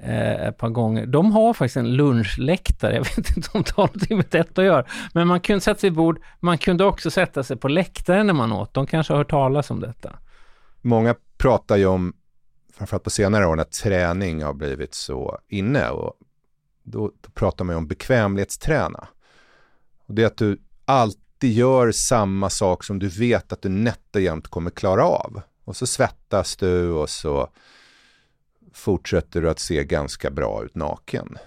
eh, 0.02 0.46
ett 0.46 0.58
par 0.58 0.68
gånger. 0.68 1.06
De 1.06 1.32
har 1.32 1.54
faktiskt 1.54 1.76
en 1.76 1.96
lunchläktare. 1.96 2.94
Jag 2.94 3.04
vet 3.04 3.36
inte 3.36 3.48
om 3.52 3.62
det 3.62 3.72
har 3.76 3.86
någonting 3.86 4.16
med 4.16 4.26
detta 4.30 4.60
att 4.60 4.66
göra. 4.66 4.84
Men 5.14 5.26
man 5.26 5.40
kunde 5.40 5.60
sätta 5.60 5.80
sig 5.80 5.88
i 5.88 5.90
bord. 5.90 6.20
Man 6.40 6.58
kunde 6.58 6.84
också 6.84 7.10
sätta 7.10 7.42
sig 7.42 7.56
på 7.56 7.68
läktaren 7.68 8.26
när 8.26 8.34
man 8.34 8.52
åt. 8.52 8.74
De 8.74 8.86
kanske 8.86 9.12
har 9.12 9.18
hört 9.18 9.30
talas 9.30 9.70
om 9.70 9.80
detta. 9.80 10.18
Många 10.80 11.14
pratar 11.38 11.76
ju 11.76 11.86
om 11.86 12.12
framförallt 12.78 13.04
på 13.04 13.10
senare 13.10 13.46
år 13.46 13.56
när 13.56 13.64
träning 13.64 14.42
har 14.42 14.54
blivit 14.54 14.94
så 14.94 15.38
inne 15.48 15.90
och 15.90 16.14
då, 16.82 17.12
då 17.20 17.30
pratar 17.30 17.64
man 17.64 17.72
ju 17.74 17.78
om 17.78 17.86
bekvämlighetsträna. 17.86 19.08
Och 20.06 20.14
det 20.14 20.22
är 20.22 20.26
att 20.26 20.36
du 20.36 20.60
alltid 20.84 21.52
gör 21.52 21.92
samma 21.92 22.50
sak 22.50 22.84
som 22.84 22.98
du 22.98 23.08
vet 23.08 23.52
att 23.52 23.62
du 23.62 23.68
nätt 23.68 24.14
och 24.16 24.20
jämt 24.20 24.48
kommer 24.48 24.70
klara 24.70 25.04
av. 25.04 25.42
Och 25.64 25.76
så 25.76 25.86
svettas 25.86 26.56
du 26.56 26.90
och 26.90 27.10
så 27.10 27.48
fortsätter 28.72 29.42
du 29.42 29.50
att 29.50 29.58
se 29.58 29.84
ganska 29.84 30.30
bra 30.30 30.64
ut 30.64 30.74
naken. 30.74 31.38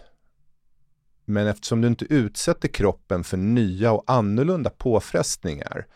Men 1.26 1.48
eftersom 1.48 1.82
du 1.82 1.88
inte 1.88 2.06
utsätter 2.14 2.68
kroppen 2.68 3.24
för 3.24 3.38
nya 3.38 3.92
och 3.92 4.04
annorlunda 4.08 4.70
påfrestningar 4.70 5.88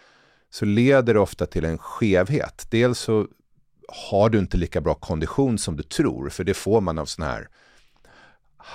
så 0.49 0.65
leder 0.65 1.13
det 1.13 1.19
ofta 1.19 1.45
till 1.45 1.65
en 1.65 1.77
skevhet. 1.77 2.67
Dels 2.69 2.99
så 2.99 3.27
har 3.87 4.29
du 4.29 4.39
inte 4.39 4.57
lika 4.57 4.81
bra 4.81 4.95
kondition 4.95 5.57
som 5.57 5.75
du 5.75 5.83
tror, 5.83 6.29
för 6.29 6.43
det 6.43 6.53
får 6.53 6.81
man 6.81 6.99
av 6.99 7.05
sån 7.05 7.25
här 7.25 7.47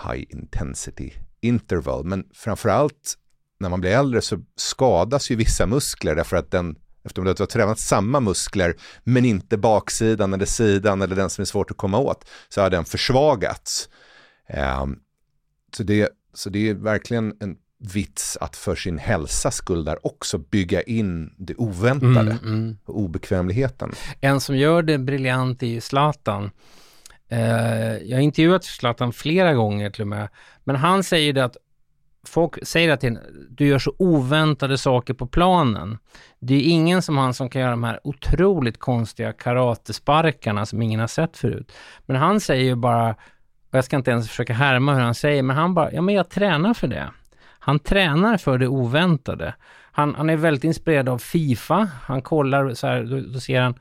high 0.04 0.24
intensity 0.28 1.12
interval. 1.40 2.04
Men 2.04 2.28
framförallt 2.34 3.16
när 3.58 3.68
man 3.68 3.80
blir 3.80 3.90
äldre 3.90 4.22
så 4.22 4.38
skadas 4.56 5.30
ju 5.30 5.36
vissa 5.36 5.66
muskler 5.66 6.14
därför 6.14 6.36
att 6.36 6.50
den, 6.50 6.76
eftersom 7.04 7.24
du 7.24 7.34
har 7.38 7.46
tränat 7.46 7.78
samma 7.78 8.20
muskler 8.20 8.76
men 9.04 9.24
inte 9.24 9.58
baksidan 9.58 10.34
eller 10.34 10.46
sidan 10.46 11.02
eller 11.02 11.16
den 11.16 11.30
som 11.30 11.42
är 11.42 11.46
svårt 11.46 11.70
att 11.70 11.76
komma 11.76 11.98
åt, 11.98 12.24
så 12.48 12.60
har 12.60 12.70
den 12.70 12.84
försvagats. 12.84 13.88
Um, 14.82 15.00
så, 15.76 15.82
det, 15.82 16.08
så 16.34 16.50
det 16.50 16.68
är 16.68 16.74
verkligen 16.74 17.36
en 17.40 17.56
vits 17.80 18.38
att 18.40 18.56
för 18.56 18.74
sin 18.74 18.98
hälsas 18.98 19.56
skull 19.56 19.84
där 19.84 20.06
också 20.06 20.38
bygga 20.38 20.82
in 20.82 21.34
det 21.36 21.54
oväntade 21.54 22.30
mm, 22.30 22.38
mm. 22.46 22.76
och 22.84 22.98
obekvämligheten. 22.98 23.92
En 24.20 24.40
som 24.40 24.56
gör 24.56 24.82
det 24.82 24.98
briljant 24.98 25.62
är 25.62 25.66
ju 25.66 25.80
Zlatan. 25.80 26.50
Eh, 27.28 27.96
jag 27.96 28.16
har 28.16 28.22
intervjuat 28.22 28.64
Zlatan 28.64 29.12
flera 29.12 29.54
gånger 29.54 29.90
till 29.90 30.02
och 30.02 30.08
med, 30.08 30.28
men 30.64 30.76
han 30.76 31.04
säger 31.04 31.32
det 31.32 31.44
att 31.44 31.56
folk 32.26 32.66
säger 32.66 32.90
att 32.90 33.04
du 33.50 33.66
gör 33.66 33.78
så 33.78 33.94
oväntade 33.98 34.78
saker 34.78 35.14
på 35.14 35.26
planen. 35.26 35.98
Det 36.38 36.54
är 36.54 36.62
ingen 36.62 37.02
som 37.02 37.18
han 37.18 37.34
som 37.34 37.50
kan 37.50 37.60
göra 37.62 37.70
de 37.70 37.84
här 37.84 38.00
otroligt 38.04 38.78
konstiga 38.78 39.32
karatesparkarna 39.32 40.66
som 40.66 40.82
ingen 40.82 41.00
har 41.00 41.06
sett 41.06 41.36
förut. 41.36 41.72
Men 42.06 42.16
han 42.16 42.40
säger 42.40 42.64
ju 42.64 42.74
bara, 42.74 43.10
och 43.70 43.78
jag 43.78 43.84
ska 43.84 43.96
inte 43.96 44.10
ens 44.10 44.28
försöka 44.28 44.52
härma 44.52 44.94
hur 44.94 45.00
han 45.00 45.14
säger, 45.14 45.42
men 45.42 45.56
han 45.56 45.74
bara, 45.74 45.92
ja 45.92 46.02
men 46.02 46.14
jag 46.14 46.28
tränar 46.28 46.74
för 46.74 46.88
det. 46.88 47.10
Han 47.70 47.78
tränar 47.78 48.36
för 48.36 48.58
det 48.58 48.68
oväntade. 48.68 49.54
Han, 49.92 50.14
han 50.14 50.30
är 50.30 50.36
väldigt 50.36 50.64
inspirerad 50.64 51.08
av 51.08 51.18
Fifa. 51.18 51.88
Han 52.02 52.22
kollar 52.22 52.74
så 52.74 52.86
här, 52.86 53.02
då, 53.02 53.20
då 53.20 53.40
ser 53.40 53.60
han 53.60 53.74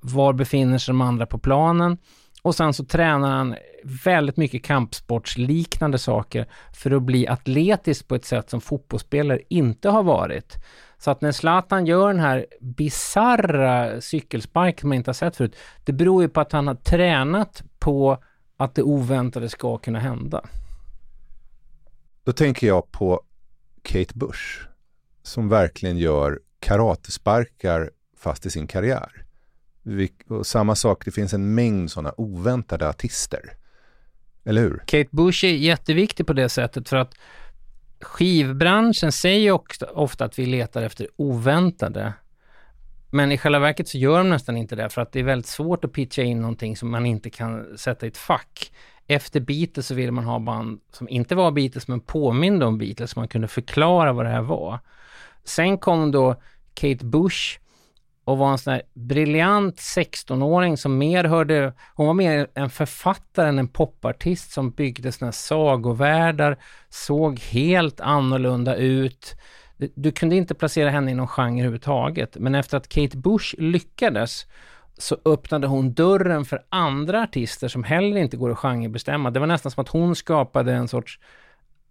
var 0.00 0.32
befinner 0.32 0.78
sig 0.78 0.92
de 0.92 1.00
andra 1.00 1.26
på 1.26 1.38
planen. 1.38 1.98
Och 2.42 2.54
sen 2.54 2.72
så 2.72 2.84
tränar 2.84 3.30
han 3.30 3.56
väldigt 4.04 4.36
mycket 4.36 4.64
kampsportsliknande 4.64 5.98
saker 5.98 6.46
för 6.72 6.90
att 6.90 7.02
bli 7.02 7.28
atletisk 7.28 8.08
på 8.08 8.14
ett 8.14 8.24
sätt 8.24 8.50
som 8.50 8.60
fotbollsspelare 8.60 9.40
inte 9.48 9.88
har 9.88 10.02
varit. 10.02 10.56
Så 10.98 11.10
att 11.10 11.20
när 11.20 11.32
Zlatan 11.32 11.86
gör 11.86 12.08
den 12.08 12.20
här 12.20 12.46
bizarra 12.60 14.00
cykelsparken 14.00 14.88
man 14.88 14.96
inte 14.96 15.08
har 15.08 15.14
sett 15.14 15.36
förut, 15.36 15.56
det 15.84 15.92
beror 15.92 16.22
ju 16.22 16.28
på 16.28 16.40
att 16.40 16.52
han 16.52 16.66
har 16.66 16.74
tränat 16.74 17.62
på 17.78 18.18
att 18.56 18.74
det 18.74 18.82
oväntade 18.82 19.48
ska 19.48 19.78
kunna 19.78 19.98
hända. 19.98 20.44
Då 22.24 22.32
tänker 22.32 22.66
jag 22.66 22.92
på 22.92 23.22
Kate 23.82 24.14
Bush 24.14 24.66
som 25.22 25.48
verkligen 25.48 25.98
gör 25.98 26.40
karatesparkar 26.60 27.90
fast 28.16 28.46
i 28.46 28.50
sin 28.50 28.66
karriär. 28.66 29.24
Och 30.28 30.46
samma 30.46 30.74
sak, 30.74 31.04
det 31.04 31.10
finns 31.10 31.34
en 31.34 31.54
mängd 31.54 31.90
sådana 31.90 32.14
oväntade 32.16 32.88
artister. 32.88 33.56
Eller 34.44 34.62
hur? 34.62 34.82
Kate 34.86 35.08
Bush 35.10 35.44
är 35.44 35.52
jätteviktig 35.52 36.26
på 36.26 36.32
det 36.32 36.48
sättet 36.48 36.88
för 36.88 36.96
att 36.96 37.14
skivbranschen 38.00 39.12
säger 39.12 39.50
också 39.50 39.84
ofta 39.84 40.24
att 40.24 40.38
vi 40.38 40.46
letar 40.46 40.82
efter 40.82 41.08
oväntade. 41.16 42.12
Men 43.10 43.32
i 43.32 43.38
själva 43.38 43.58
verket 43.58 43.88
så 43.88 43.98
gör 43.98 44.18
de 44.18 44.28
nästan 44.28 44.56
inte 44.56 44.76
det 44.76 44.88
för 44.88 45.02
att 45.02 45.12
det 45.12 45.20
är 45.20 45.24
väldigt 45.24 45.46
svårt 45.46 45.84
att 45.84 45.92
pitcha 45.92 46.22
in 46.22 46.40
någonting 46.40 46.76
som 46.76 46.90
man 46.90 47.06
inte 47.06 47.30
kan 47.30 47.78
sätta 47.78 48.06
i 48.06 48.08
ett 48.08 48.16
fack. 48.16 48.72
Efter 49.10 49.40
Beatles 49.40 49.86
så 49.86 49.94
ville 49.94 50.12
man 50.12 50.24
ha 50.24 50.38
band 50.38 50.80
som 50.92 51.08
inte 51.08 51.34
var 51.34 51.50
Beatles 51.50 51.88
men 51.88 52.00
påminde 52.00 52.66
om 52.66 52.78
Beatles, 52.78 53.10
så 53.10 53.18
man 53.18 53.28
kunde 53.28 53.48
förklara 53.48 54.12
vad 54.12 54.26
det 54.26 54.30
här 54.30 54.42
var. 54.42 54.78
Sen 55.44 55.78
kom 55.78 56.10
då 56.10 56.34
Kate 56.74 57.04
Bush 57.04 57.58
och 58.24 58.38
var 58.38 58.52
en 58.52 58.58
sån 58.58 58.72
här 58.72 58.82
briljant 58.94 59.76
16-åring 59.76 60.76
som 60.76 60.98
mer 60.98 61.24
hörde, 61.24 61.72
hon 61.94 62.06
var 62.06 62.14
mer 62.14 62.48
en 62.54 62.70
författare 62.70 63.48
än 63.48 63.58
en 63.58 63.68
popartist 63.68 64.52
som 64.52 64.70
byggde 64.70 65.12
såna 65.12 65.26
här 65.26 65.32
sagovärldar, 65.32 66.56
såg 66.88 67.40
helt 67.40 68.00
annorlunda 68.00 68.76
ut. 68.76 69.36
Du 69.76 70.12
kunde 70.12 70.36
inte 70.36 70.54
placera 70.54 70.90
henne 70.90 71.10
i 71.10 71.14
någon 71.14 71.28
genre 71.28 71.58
överhuvudtaget, 71.58 72.36
men 72.38 72.54
efter 72.54 72.76
att 72.76 72.88
Kate 72.88 73.16
Bush 73.16 73.54
lyckades 73.58 74.46
så 75.00 75.16
öppnade 75.24 75.66
hon 75.66 75.92
dörren 75.92 76.44
för 76.44 76.62
andra 76.68 77.22
artister 77.22 77.68
som 77.68 77.84
heller 77.84 78.16
inte 78.16 78.36
går 78.36 78.50
att 78.50 78.58
genrebestämma. 78.58 79.30
Det 79.30 79.40
var 79.40 79.46
nästan 79.46 79.72
som 79.72 79.82
att 79.82 79.88
hon 79.88 80.16
skapade 80.16 80.72
en 80.72 80.88
sorts 80.88 81.18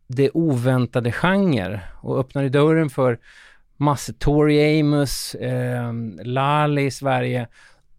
det 0.07 0.29
oväntade 0.33 1.11
genre 1.11 1.81
och 2.01 2.19
öppnade 2.19 2.49
dörren 2.49 2.89
för 2.89 3.19
massor, 3.77 4.13
Tori 4.13 4.79
Amos, 4.79 5.35
eh, 5.35 5.93
Lali 6.23 6.85
i 6.85 6.91
Sverige, 6.91 7.47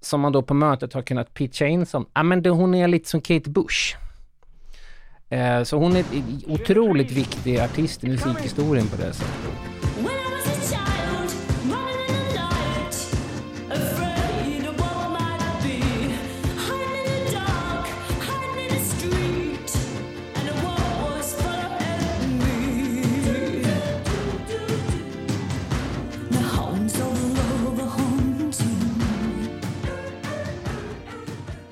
som 0.00 0.20
man 0.20 0.32
då 0.32 0.42
på 0.42 0.54
mötet 0.54 0.92
har 0.92 1.02
kunnat 1.02 1.34
pitcha 1.34 1.66
in 1.66 1.86
som, 1.86 2.02
ja 2.02 2.20
ah, 2.20 2.22
men 2.22 2.42
det, 2.42 2.50
hon 2.50 2.74
är 2.74 2.88
lite 2.88 3.08
som 3.08 3.20
Kate 3.20 3.50
Bush. 3.50 3.96
Eh, 5.28 5.62
så 5.62 5.76
hon 5.76 5.96
är 5.96 6.04
en 6.12 6.42
otroligt 6.46 7.12
viktig 7.12 7.58
artist 7.58 8.04
i 8.04 8.08
musikhistorien 8.08 8.86
på 8.86 8.96
det 8.96 9.12
sättet. 9.12 9.69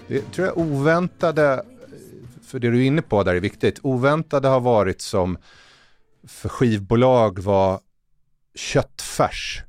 Det 0.08 0.32
tror 0.32 0.46
jag 0.46 0.58
oväntade, 0.58 1.64
för 2.42 2.58
det 2.58 2.70
du 2.70 2.78
är 2.78 2.86
inne 2.86 3.02
på 3.02 3.22
där 3.22 3.34
är 3.34 3.40
viktigt, 3.40 3.78
oväntade 3.82 4.48
har 4.48 4.60
varit 4.60 5.00
som 5.00 5.38
för 6.26 6.48
skivbolag 6.48 7.38
var 7.38 7.80
köttfärs 8.54 9.62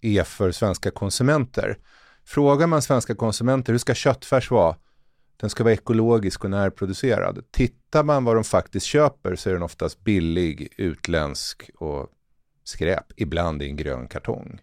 är 0.00 0.24
för 0.24 0.52
svenska 0.52 0.90
konsumenter. 0.90 1.78
Frågar 2.24 2.66
man 2.66 2.82
svenska 2.82 3.14
konsumenter 3.14 3.72
hur 3.72 3.78
ska 3.78 3.94
köttfärs 3.94 4.50
vara? 4.50 4.76
Den 5.36 5.50
ska 5.50 5.64
vara 5.64 5.74
ekologisk 5.74 6.44
och 6.44 6.50
närproducerad. 6.50 7.44
Tittar 7.50 8.04
man 8.04 8.24
vad 8.24 8.36
de 8.36 8.44
faktiskt 8.44 8.86
köper 8.86 9.36
så 9.36 9.48
är 9.48 9.54
den 9.54 9.62
oftast 9.62 10.04
billig, 10.04 10.68
utländsk 10.76 11.70
och 11.74 12.08
skräp, 12.64 13.12
ibland 13.16 13.62
i 13.62 13.66
en 13.66 13.76
grön 13.76 14.08
kartong. 14.08 14.60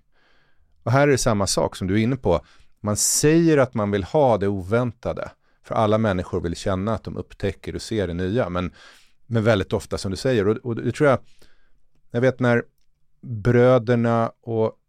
Och 0.83 0.91
här 0.91 1.07
är 1.07 1.11
det 1.11 1.17
samma 1.17 1.47
sak 1.47 1.75
som 1.75 1.87
du 1.87 1.93
är 1.93 2.03
inne 2.03 2.15
på. 2.15 2.45
Man 2.83 2.97
säger 2.97 3.57
att 3.57 3.73
man 3.73 3.91
vill 3.91 4.03
ha 4.03 4.37
det 4.37 4.47
oväntade. 4.47 5.31
För 5.63 5.75
alla 5.75 5.97
människor 5.97 6.41
vill 6.41 6.55
känna 6.55 6.93
att 6.93 7.03
de 7.03 7.17
upptäcker 7.17 7.75
och 7.75 7.81
ser 7.81 8.07
det 8.07 8.13
nya. 8.13 8.49
Men, 8.49 8.71
men 9.25 9.43
väldigt 9.43 9.73
ofta 9.73 9.97
som 9.97 10.11
du 10.11 10.17
säger. 10.17 10.47
Och, 10.47 10.57
och 10.57 10.75
det 10.75 10.91
tror 10.91 11.09
jag, 11.09 11.19
jag 12.11 12.21
vet 12.21 12.39
när 12.39 12.63
bröderna 13.21 14.31
och 14.41 14.79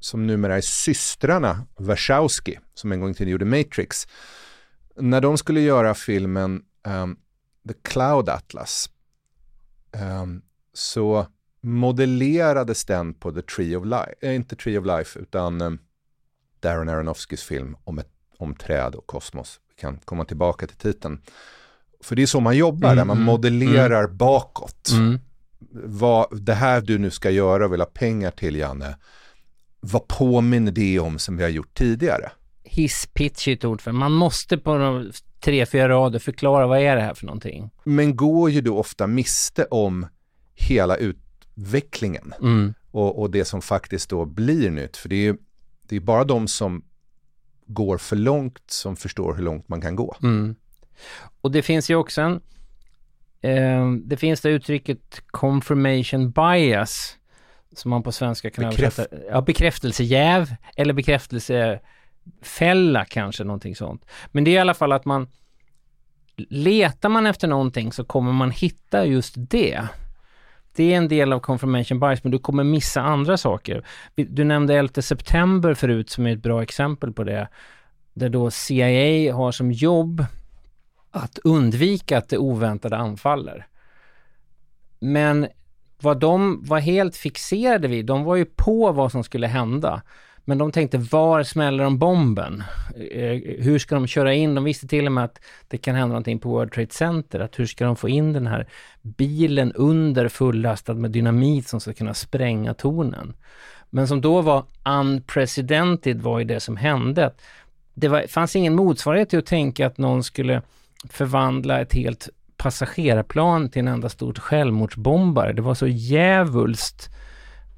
som 0.00 0.26
numera 0.26 0.56
är 0.56 0.60
systrarna 0.60 1.66
Wachowski, 1.76 2.58
som 2.74 2.92
en 2.92 3.00
gång 3.00 3.10
i 3.10 3.14
tiden 3.14 3.32
gjorde 3.32 3.44
Matrix, 3.44 4.08
när 4.96 5.20
de 5.20 5.38
skulle 5.38 5.60
göra 5.60 5.94
filmen 5.94 6.62
um, 6.86 7.16
The 7.68 7.74
Cloud 7.82 8.28
Atlas 8.28 8.90
um, 10.20 10.42
så 10.72 11.26
modellerades 11.60 12.84
den 12.84 13.14
på 13.14 13.32
The 13.32 13.42
Tree 13.42 13.76
of 13.76 13.84
Life, 13.84 14.14
äh, 14.20 14.34
inte 14.34 14.56
Tree 14.56 14.78
of 14.78 14.86
Life 14.86 15.18
utan 15.18 15.60
um, 15.60 15.78
Darren 16.64 16.88
Aronofskys 16.88 17.42
film 17.42 17.76
om, 17.84 17.98
ett, 17.98 18.08
om 18.38 18.54
träd 18.54 18.94
och 18.94 19.06
kosmos. 19.06 19.60
Vi 19.68 19.80
kan 19.80 19.98
komma 20.04 20.24
tillbaka 20.24 20.66
till 20.66 20.76
titeln. 20.76 21.20
För 22.00 22.16
det 22.16 22.22
är 22.22 22.26
så 22.26 22.40
man 22.40 22.56
jobbar, 22.56 22.88
mm, 22.88 22.96
där 22.96 23.04
man 23.04 23.16
mm, 23.16 23.26
modellerar 23.26 24.04
mm. 24.04 24.16
bakåt. 24.16 24.90
Mm. 24.92 25.20
Vad, 25.84 26.40
det 26.40 26.54
här 26.54 26.80
du 26.80 26.98
nu 26.98 27.10
ska 27.10 27.30
göra 27.30 27.64
och 27.64 27.72
vill 27.72 27.80
ha 27.80 27.86
pengar 27.86 28.30
till, 28.30 28.56
Janne, 28.56 28.96
vad 29.80 30.08
påminner 30.08 30.72
det 30.72 31.00
om 31.00 31.18
som 31.18 31.36
vi 31.36 31.42
har 31.42 31.50
gjort 31.50 31.74
tidigare? 31.74 32.30
Hisspitch 32.62 33.48
är 33.48 33.52
ett 33.52 33.64
ord 33.64 33.80
för 33.80 33.92
Man 33.92 34.12
måste 34.12 34.58
på 34.58 35.04
tre, 35.40 35.66
fyra 35.66 35.88
rader 35.88 36.18
förklara 36.18 36.66
vad 36.66 36.78
är 36.78 36.96
det 36.96 37.02
här 37.02 37.14
för 37.14 37.26
någonting. 37.26 37.70
Men 37.84 38.16
går 38.16 38.50
ju 38.50 38.60
då 38.60 38.78
ofta 38.78 39.06
miste 39.06 39.64
om 39.64 40.06
hela 40.54 40.96
utvecklingen 40.96 42.34
mm. 42.40 42.74
och, 42.90 43.20
och, 43.20 43.30
det 43.30 43.44
som 43.44 43.62
faktiskt 43.62 44.10
då 44.10 44.24
blir 44.24 44.70
nytt. 44.70 44.96
För 44.96 45.08
det 45.08 45.16
är 45.16 45.22
ju 45.22 45.36
det 45.88 45.96
är 45.96 46.00
bara 46.00 46.24
de 46.24 46.48
som 46.48 46.84
går 47.66 47.98
för 47.98 48.16
långt 48.16 48.62
som 48.66 48.96
förstår 48.96 49.34
hur 49.34 49.42
långt 49.42 49.68
man 49.68 49.80
kan 49.80 49.96
gå. 49.96 50.16
Mm. 50.22 50.56
Och 51.40 51.50
det 51.50 51.62
finns 51.62 51.90
ju 51.90 51.94
också 51.94 52.20
en, 52.20 52.40
eh, 53.40 53.92
det 53.92 54.16
finns 54.16 54.40
det 54.40 54.50
uttrycket 54.50 55.22
confirmation 55.26 56.30
bias 56.30 57.16
som 57.72 57.90
man 57.90 58.02
på 58.02 58.12
svenska 58.12 58.50
kan 58.50 58.70
Bekräft 58.70 58.98
översätta, 58.98 59.26
ja 59.30 59.40
bekräftelsejäv 59.40 60.54
eller 60.76 60.94
bekräftelsefälla 60.94 63.04
kanske 63.04 63.44
någonting 63.44 63.76
sånt. 63.76 64.06
Men 64.32 64.44
det 64.44 64.50
är 64.50 64.52
i 64.52 64.58
alla 64.58 64.74
fall 64.74 64.92
att 64.92 65.04
man 65.04 65.28
letar 66.36 67.08
man 67.08 67.26
efter 67.26 67.48
någonting 67.48 67.92
så 67.92 68.04
kommer 68.04 68.32
man 68.32 68.50
hitta 68.50 69.06
just 69.06 69.34
det 69.36 69.88
det 70.76 70.92
är 70.92 70.96
en 70.96 71.08
del 71.08 71.32
av 71.32 71.40
confirmation 71.40 72.00
bias, 72.00 72.24
men 72.24 72.32
du 72.32 72.38
kommer 72.38 72.64
missa 72.64 73.02
andra 73.02 73.36
saker. 73.36 73.86
Du 74.14 74.44
nämnde 74.44 74.74
11 74.74 75.02
september 75.02 75.74
förut 75.74 76.10
som 76.10 76.26
är 76.26 76.32
ett 76.32 76.42
bra 76.42 76.62
exempel 76.62 77.12
på 77.12 77.24
det. 77.24 77.48
Där 78.14 78.28
då 78.28 78.50
CIA 78.50 79.34
har 79.34 79.52
som 79.52 79.72
jobb 79.72 80.24
att 81.10 81.38
undvika 81.44 82.18
att 82.18 82.28
det 82.28 82.38
oväntade 82.38 82.96
anfaller. 82.96 83.66
Men 84.98 85.48
vad 86.00 86.20
de 86.20 86.64
var 86.64 86.78
helt 86.78 87.16
fixerade 87.16 87.88
vid, 87.88 88.06
de 88.06 88.24
var 88.24 88.36
ju 88.36 88.44
på 88.44 88.92
vad 88.92 89.12
som 89.12 89.24
skulle 89.24 89.46
hända. 89.46 90.02
Men 90.44 90.58
de 90.58 90.72
tänkte, 90.72 90.98
var 90.98 91.42
smäller 91.42 91.84
de 91.84 91.98
bomben? 91.98 92.62
Eh, 93.10 93.40
hur 93.58 93.78
ska 93.78 93.94
de 93.94 94.06
köra 94.06 94.34
in? 94.34 94.54
De 94.54 94.64
visste 94.64 94.88
till 94.88 95.06
och 95.06 95.12
med 95.12 95.24
att 95.24 95.40
det 95.68 95.78
kan 95.78 95.94
hända 95.94 96.08
någonting 96.08 96.38
på 96.38 96.48
World 96.48 96.72
Trade 96.72 96.90
Center. 96.92 97.40
Att 97.40 97.58
hur 97.58 97.66
ska 97.66 97.84
de 97.84 97.96
få 97.96 98.08
in 98.08 98.32
den 98.32 98.46
här 98.46 98.68
bilen 99.02 99.72
under 99.72 100.28
fullastad 100.28 100.94
med 100.94 101.10
dynamit 101.10 101.68
som 101.68 101.80
ska 101.80 101.92
kunna 101.92 102.14
spränga 102.14 102.74
tornen? 102.74 103.34
Men 103.90 104.08
som 104.08 104.20
då 104.20 104.40
var 104.40 104.64
unprecedented 104.84 106.22
var 106.22 106.38
ju 106.38 106.44
det 106.44 106.60
som 106.60 106.76
hände. 106.76 107.32
Det 107.94 108.08
var, 108.08 108.26
fanns 108.26 108.56
ingen 108.56 108.74
motsvarighet 108.74 109.30
till 109.30 109.38
att 109.38 109.46
tänka 109.46 109.86
att 109.86 109.98
någon 109.98 110.24
skulle 110.24 110.62
förvandla 111.10 111.80
ett 111.80 111.94
helt 111.94 112.28
passagerarplan 112.56 113.70
till 113.70 113.80
en 113.80 113.88
enda 113.88 114.08
stort 114.08 114.38
självmordsbombare. 114.38 115.52
Det 115.52 115.62
var 115.62 115.74
så 115.74 115.86
djävulskt 115.86 117.10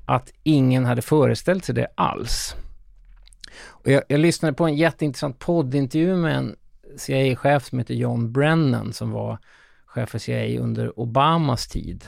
att 0.07 0.33
ingen 0.43 0.85
hade 0.85 1.03
föreställt 1.03 1.65
sig 1.65 1.75
det 1.75 1.89
alls. 1.95 2.57
Och 3.65 3.91
jag, 3.91 4.03
jag 4.09 4.21
lyssnade 4.21 4.55
på 4.55 4.65
en 4.65 4.77
jätteintressant 4.77 5.39
poddintervju 5.39 6.17
med 6.17 6.37
en 6.37 6.57
CIA-chef 6.97 7.65
som 7.65 7.79
heter 7.79 7.95
John 7.95 8.33
Brennan 8.33 8.93
som 8.93 9.11
var 9.11 9.39
chef 9.87 10.09
för 10.09 10.19
CIA 10.19 10.61
under 10.61 11.01
Obamas 11.01 11.69
tid. 11.69 12.05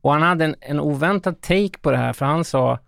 Och 0.00 0.12
han 0.12 0.22
hade 0.22 0.44
en, 0.44 0.54
en 0.60 0.80
oväntad 0.80 1.40
take 1.40 1.78
på 1.80 1.90
det 1.90 1.96
här 1.96 2.12
för 2.12 2.26
han 2.26 2.44
sa 2.44 2.78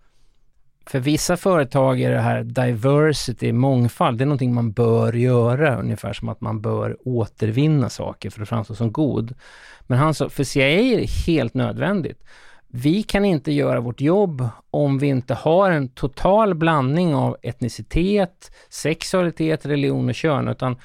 för 0.85 0.99
vissa 0.99 1.37
företag 1.37 2.01
är 2.01 2.11
det 2.11 2.19
här 2.19 2.43
diversity, 2.43 3.51
mångfald, 3.51 4.17
det 4.17 4.23
är 4.23 4.25
någonting 4.25 4.53
man 4.53 4.71
bör 4.71 5.13
göra, 5.13 5.79
ungefär 5.79 6.13
som 6.13 6.29
att 6.29 6.41
man 6.41 6.61
bör 6.61 6.97
återvinna 7.07 7.89
saker 7.89 8.29
för 8.29 8.41
att 8.41 8.49
framstå 8.49 8.75
som 8.75 8.91
god. 8.91 9.33
Men 9.81 9.97
han 9.97 10.13
sa, 10.13 10.29
för 10.29 10.43
CIA 10.43 10.67
är 10.67 10.97
det 10.97 11.09
helt 11.27 11.53
nödvändigt 11.53 12.23
vi 12.67 13.03
kan 13.03 13.25
inte 13.25 13.51
göra 13.51 13.79
vårt 13.79 14.01
jobb 14.01 14.49
om 14.71 14.99
vi 14.99 15.07
inte 15.07 15.33
har 15.33 15.71
en 15.71 15.89
total 15.89 16.55
blandning 16.55 17.15
av 17.15 17.37
etnicitet, 17.41 18.51
sexualitet, 18.69 19.65
religion 19.65 20.09
och 20.09 20.15
kön, 20.15 20.47
utan 20.47 20.75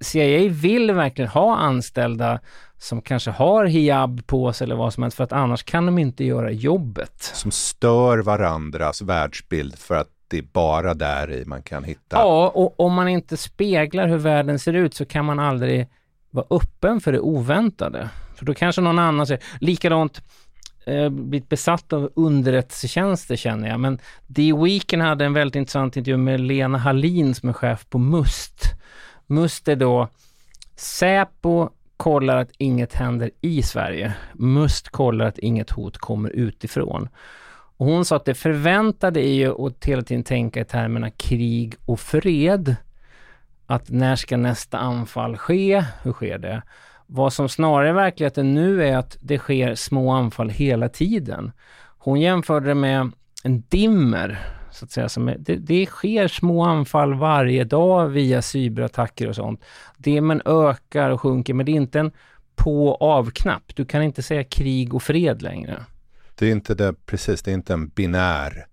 CIA 0.00 0.48
vill 0.50 0.92
verkligen 0.92 1.30
ha 1.30 1.56
anställda 1.56 2.40
som 2.78 3.02
kanske 3.02 3.30
har 3.30 3.64
hijab 3.64 4.26
på 4.26 4.52
sig 4.52 4.64
eller 4.64 4.76
vad 4.76 4.92
som 4.92 5.02
helst, 5.02 5.16
för 5.16 5.24
att 5.24 5.32
annars 5.32 5.62
kan 5.62 5.86
de 5.86 5.98
inte 5.98 6.24
göra 6.24 6.50
jobbet. 6.50 7.22
Som 7.22 7.50
stör 7.50 8.18
varandras 8.18 9.02
världsbild 9.02 9.78
för 9.78 9.94
att 9.94 10.08
det 10.28 10.38
är 10.38 10.42
bara 10.42 10.94
där 10.94 11.32
i 11.32 11.44
man 11.44 11.62
kan 11.62 11.84
hitta... 11.84 12.16
Ja, 12.16 12.48
och 12.54 12.80
om 12.80 12.94
man 12.94 13.08
inte 13.08 13.36
speglar 13.36 14.08
hur 14.08 14.18
världen 14.18 14.58
ser 14.58 14.72
ut 14.72 14.94
så 14.94 15.04
kan 15.04 15.24
man 15.24 15.38
aldrig 15.38 15.88
vara 16.30 16.46
öppen 16.50 17.00
för 17.00 17.12
det 17.12 17.20
oväntade. 17.20 18.10
För 18.36 18.44
då 18.44 18.54
kanske 18.54 18.80
någon 18.80 18.98
annan 18.98 19.26
säger, 19.26 19.42
likadant 19.60 20.22
eh, 20.86 21.08
blivit 21.08 21.48
besatt 21.48 21.92
av 21.92 22.10
underrättelsetjänster 22.16 23.36
känner 23.36 23.68
jag. 23.68 23.80
Men 23.80 23.98
The 24.36 24.52
Weeknd 24.52 25.02
hade 25.02 25.24
en 25.24 25.32
väldigt 25.32 25.56
intressant 25.56 25.96
intervju 25.96 26.16
med 26.16 26.40
Lena 26.40 26.78
Hallin 26.78 27.34
som 27.34 27.48
är 27.48 27.52
chef 27.52 27.86
på 27.90 27.98
MUST. 27.98 28.62
MUST 29.26 29.68
är 29.68 29.76
då 29.76 30.08
Säpo 30.76 31.68
kollar 31.96 32.36
att 32.36 32.50
inget 32.58 32.94
händer 32.94 33.30
i 33.40 33.62
Sverige. 33.62 34.14
MUST 34.34 34.88
kollar 34.88 35.26
att 35.26 35.38
inget 35.38 35.70
hot 35.70 35.98
kommer 35.98 36.30
utifrån. 36.30 37.08
Och 37.78 37.86
hon 37.86 38.04
sa 38.04 38.16
att 38.16 38.24
det 38.24 38.34
förväntade 38.34 39.20
är 39.20 39.34
ju 39.34 39.66
att 39.66 39.84
hela 39.84 40.02
tiden 40.02 40.24
tänka 40.24 40.60
i 40.60 40.64
termerna 40.64 41.10
krig 41.10 41.74
och 41.84 42.00
fred. 42.00 42.76
Att 43.66 43.90
när 43.90 44.16
ska 44.16 44.36
nästa 44.36 44.78
anfall 44.78 45.36
ske? 45.36 45.84
Hur 46.02 46.12
sker 46.12 46.38
det? 46.38 46.62
Vad 47.06 47.32
som 47.32 47.48
snarare 47.48 47.88
är 47.88 47.92
verkligheten 47.92 48.54
nu 48.54 48.84
är 48.84 48.96
att 48.96 49.16
det 49.20 49.38
sker 49.38 49.74
små 49.74 50.10
anfall 50.10 50.50
hela 50.50 50.88
tiden. 50.88 51.52
Hon 51.98 52.20
jämförde 52.20 52.68
det 52.68 52.74
med 52.74 53.10
en 53.42 53.62
dimmer, 53.68 54.38
så 54.72 54.84
att 54.84 54.90
säga. 54.90 55.08
Som 55.08 55.34
det, 55.38 55.56
det 55.56 55.86
sker 55.86 56.28
små 56.28 56.64
anfall 56.64 57.14
varje 57.14 57.64
dag 57.64 58.08
via 58.08 58.42
cyberattacker 58.42 59.28
och 59.28 59.36
sånt. 59.36 59.64
Dimmen 59.96 60.42
ökar 60.44 61.10
och 61.10 61.20
sjunker, 61.20 61.54
men 61.54 61.66
det 61.66 61.72
är 61.72 61.76
inte 61.76 62.00
en 62.00 62.12
på 62.54 62.88
och 62.88 63.02
av-knapp. 63.02 63.76
Du 63.76 63.84
kan 63.84 64.02
inte 64.02 64.22
säga 64.22 64.44
krig 64.44 64.94
och 64.94 65.02
fred 65.02 65.42
längre. 65.42 65.84
Det 66.34 66.46
är 66.46 66.52
inte 66.52 66.74
det, 66.74 66.94
precis, 67.06 67.42
det 67.42 67.50
är 67.50 67.54
inte 67.54 67.72
en 67.72 67.88
binär 67.88 68.66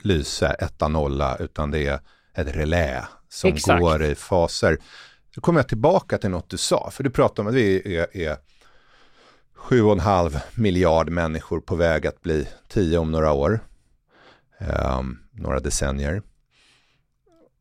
lyse, 0.00 0.56
etta, 0.58 0.88
nolla, 0.88 1.36
utan 1.36 1.70
det 1.70 1.86
är 1.86 2.00
ett 2.34 2.56
relä 2.56 3.04
som 3.28 3.50
Exakt. 3.50 3.80
går 3.80 4.04
i 4.04 4.14
faser. 4.14 4.78
Då 5.38 5.42
kommer 5.42 5.60
jag 5.60 5.68
tillbaka 5.68 6.18
till 6.18 6.30
något 6.30 6.50
du 6.50 6.56
sa, 6.56 6.90
för 6.90 7.04
du 7.04 7.10
pratade 7.10 7.40
om 7.40 7.46
att 7.46 7.54
vi 7.54 7.96
är, 7.96 8.16
är 8.16 8.36
7,5 9.56 10.40
miljard 10.54 11.10
människor 11.10 11.60
på 11.60 11.76
väg 11.76 12.06
att 12.06 12.20
bli 12.22 12.48
10 12.68 12.98
om 12.98 13.12
några 13.12 13.32
år, 13.32 13.60
um, 14.98 15.18
några 15.32 15.60
decennier. 15.60 16.22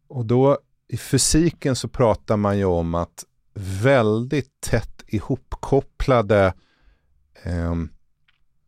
Och 0.07 0.25
då 0.25 0.57
i 0.87 0.97
fysiken 0.97 1.75
så 1.75 1.87
pratar 1.87 2.37
man 2.37 2.57
ju 2.57 2.65
om 2.65 2.95
att 2.95 3.25
väldigt 3.83 4.61
tätt 4.61 5.03
ihopkopplade 5.07 6.53
um, 7.45 7.89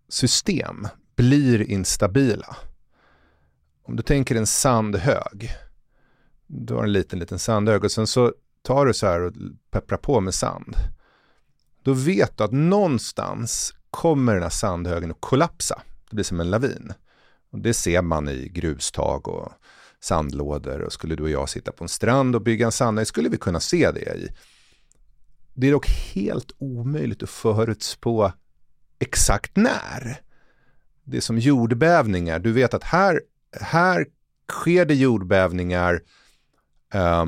system 0.09 0.87
blir 1.15 1.61
instabila. 1.61 2.57
Om 3.83 3.95
du 3.95 4.03
tänker 4.03 4.35
en 4.35 4.47
sandhög, 4.47 5.51
du 6.47 6.73
har 6.73 6.83
en 6.83 6.93
liten, 6.93 7.19
liten 7.19 7.39
sandhög 7.39 7.83
och 7.83 7.91
sen 7.91 8.07
så 8.07 8.33
tar 8.61 8.85
du 8.85 8.93
så 8.93 9.07
här 9.07 9.21
och 9.21 9.33
pepprar 9.71 9.97
på 9.97 10.19
med 10.19 10.33
sand. 10.33 10.75
Då 11.83 11.93
vet 11.93 12.37
du 12.37 12.43
att 12.43 12.51
någonstans 12.51 13.73
kommer 13.91 14.33
den 14.33 14.43
här 14.43 14.49
sandhögen 14.49 15.11
att 15.11 15.21
kollapsa. 15.21 15.81
Det 16.09 16.15
blir 16.15 16.23
som 16.23 16.39
en 16.39 16.49
lavin. 16.49 16.93
Och 17.51 17.59
det 17.59 17.73
ser 17.73 18.01
man 18.01 18.29
i 18.29 18.49
grustag 18.49 19.27
och 19.27 19.51
sandlådor. 19.99 20.81
Och 20.81 20.93
skulle 20.93 21.15
du 21.15 21.23
och 21.23 21.29
jag 21.29 21.49
sitta 21.49 21.71
på 21.71 21.83
en 21.83 21.89
strand 21.89 22.35
och 22.35 22.41
bygga 22.41 22.65
en 22.65 22.71
sandhög 22.71 23.07
skulle 23.07 23.29
vi 23.29 23.37
kunna 23.37 23.59
se 23.59 23.91
det 23.91 24.15
i. 24.15 24.29
Det 25.53 25.67
är 25.67 25.71
dock 25.71 25.89
helt 25.89 26.51
omöjligt 26.57 27.23
att 27.23 27.29
förutspå 27.29 28.31
exakt 28.99 29.55
när. 29.55 30.21
Det 31.03 31.17
är 31.17 31.21
som 31.21 31.39
jordbävningar. 31.39 32.39
Du 32.39 32.51
vet 32.51 32.73
att 32.73 32.83
här, 32.83 33.21
här 33.61 34.05
sker 34.51 34.85
det 34.85 34.95
jordbävningar. 34.95 36.01
eh, 36.93 37.25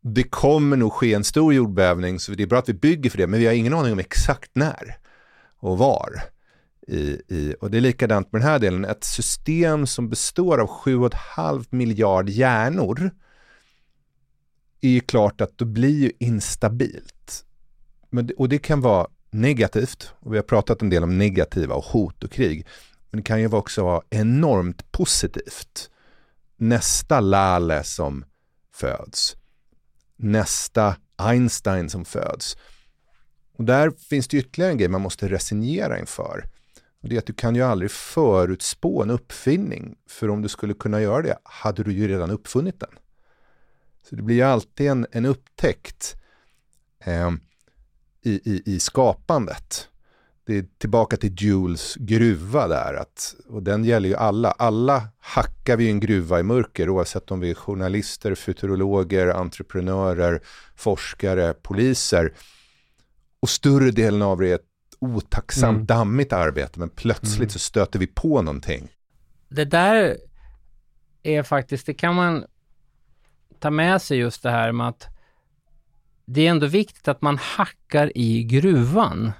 det 0.00 0.22
kommer 0.22 0.76
nog 0.76 0.92
ske 0.92 1.14
en 1.14 1.24
stor 1.24 1.54
jordbävning 1.54 2.20
så 2.20 2.32
det 2.32 2.42
är 2.42 2.46
bra 2.46 2.58
att 2.58 2.68
vi 2.68 2.74
bygger 2.74 3.10
för 3.10 3.18
det 3.18 3.26
men 3.26 3.40
vi 3.40 3.46
har 3.46 3.52
ingen 3.52 3.74
aning 3.74 3.92
om 3.92 3.98
exakt 3.98 4.50
när 4.54 4.96
och 5.58 5.78
var. 5.78 6.22
I, 6.86 7.20
i, 7.28 7.54
och 7.60 7.70
det 7.70 7.76
är 7.76 7.80
likadant 7.80 8.32
med 8.32 8.40
den 8.40 8.48
här 8.48 8.58
delen, 8.58 8.84
ett 8.84 9.04
system 9.04 9.86
som 9.86 10.08
består 10.08 10.60
av 10.60 10.68
7,5 10.68 11.66
miljard 11.70 12.28
hjärnor 12.28 13.10
är 14.80 14.88
ju 14.88 15.00
klart 15.00 15.40
att 15.40 15.58
då 15.58 15.64
blir 15.64 16.00
ju 16.02 16.12
instabilt. 16.18 17.44
Men, 18.10 18.30
och 18.36 18.48
det 18.48 18.58
kan 18.58 18.80
vara 18.80 19.08
negativt, 19.30 20.12
och 20.20 20.32
vi 20.32 20.38
har 20.38 20.42
pratat 20.42 20.82
en 20.82 20.90
del 20.90 21.02
om 21.02 21.18
negativa 21.18 21.74
och 21.74 21.84
hot 21.84 22.24
och 22.24 22.30
krig, 22.30 22.66
men 23.10 23.20
det 23.20 23.24
kan 23.24 23.40
ju 23.40 23.52
också 23.52 23.84
vara 23.84 24.02
enormt 24.10 24.92
positivt. 24.92 25.90
Nästa 26.56 27.20
Lale 27.20 27.84
som 27.84 28.24
föds, 28.74 29.36
nästa 30.18 30.96
Einstein 31.16 31.90
som 31.90 32.04
föds. 32.04 32.56
Och 33.56 33.64
där 33.64 33.90
finns 33.90 34.28
det 34.28 34.36
ytterligare 34.36 34.72
en 34.72 34.78
grej 34.78 34.88
man 34.88 35.00
måste 35.00 35.28
resignera 35.28 35.98
inför. 35.98 36.44
Och 37.02 37.08
det 37.08 37.14
är 37.14 37.18
att 37.18 37.26
du 37.26 37.32
kan 37.32 37.54
ju 37.54 37.62
aldrig 37.62 37.90
förutspå 37.90 39.02
en 39.02 39.10
uppfinning, 39.10 39.96
för 40.08 40.30
om 40.30 40.42
du 40.42 40.48
skulle 40.48 40.74
kunna 40.74 41.00
göra 41.00 41.22
det 41.22 41.38
hade 41.44 41.82
du 41.82 41.92
ju 41.92 42.08
redan 42.08 42.30
uppfunnit 42.30 42.80
den. 42.80 42.90
Så 44.02 44.16
det 44.16 44.22
blir 44.22 44.36
ju 44.36 44.42
alltid 44.42 44.86
en, 44.86 45.06
en 45.12 45.24
upptäckt 45.24 46.16
eh, 47.04 47.30
i, 48.22 48.30
i, 48.44 48.62
i 48.66 48.80
skapandet. 48.80 49.88
Det 50.48 50.58
är 50.58 50.64
tillbaka 50.78 51.16
till 51.16 51.34
Jules 51.38 51.94
gruva 51.94 52.68
där, 52.68 52.94
att, 52.94 53.34
och 53.48 53.62
den 53.62 53.84
gäller 53.84 54.08
ju 54.08 54.14
alla. 54.16 54.50
Alla 54.50 55.08
hackar 55.20 55.76
vi 55.76 55.90
en 55.90 56.00
gruva 56.00 56.40
i 56.40 56.42
mörker, 56.42 56.88
oavsett 56.88 57.30
om 57.30 57.40
vi 57.40 57.50
är 57.50 57.54
journalister, 57.54 58.34
futurologer, 58.34 59.26
entreprenörer, 59.28 60.40
forskare, 60.76 61.54
poliser. 61.54 62.32
Och 63.40 63.48
större 63.48 63.90
delen 63.90 64.22
av 64.22 64.38
det 64.40 64.48
är 64.50 64.54
ett 64.54 64.66
otacksamt, 64.98 65.74
Mm. 65.76 65.86
dammigt 65.86 66.32
arbete, 66.32 66.78
men 66.78 66.88
plötsligt 66.88 67.38
Mm. 67.38 67.48
så 67.50 67.58
stöter 67.58 67.98
vi 67.98 68.06
på 68.06 68.42
någonting. 68.42 68.88
Det 69.48 69.64
där 69.64 70.16
är 71.22 71.42
faktiskt, 71.42 71.86
det 71.86 71.94
kan 71.94 72.14
man 72.14 72.44
ta 73.58 73.70
med 73.70 74.02
sig 74.02 74.18
just 74.18 74.42
det 74.42 74.50
här 74.50 74.72
med 74.72 74.88
att 74.88 75.06
det 76.24 76.46
är 76.46 76.50
ändå 76.50 76.66
viktigt 76.66 77.08
att 77.08 77.22
man 77.22 77.38
hackar 77.38 78.12
i 78.18 78.42
gruvan. 78.44 79.32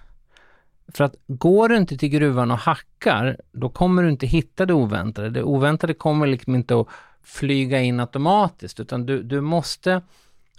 För 0.92 1.04
att 1.04 1.14
går 1.26 1.68
du 1.68 1.76
inte 1.76 1.96
till 1.96 2.08
gruvan 2.08 2.50
och 2.50 2.58
hackar, 2.58 3.36
då 3.52 3.68
kommer 3.68 4.02
du 4.02 4.10
inte 4.10 4.26
hitta 4.26 4.66
det 4.66 4.74
oväntade. 4.74 5.30
Det 5.30 5.42
oväntade 5.42 5.94
kommer 5.94 6.26
liksom 6.26 6.54
inte 6.54 6.80
att 6.80 6.86
flyga 7.22 7.80
in 7.80 8.00
automatiskt, 8.00 8.80
utan 8.80 9.06
du, 9.06 9.22
du 9.22 9.40
måste 9.40 10.02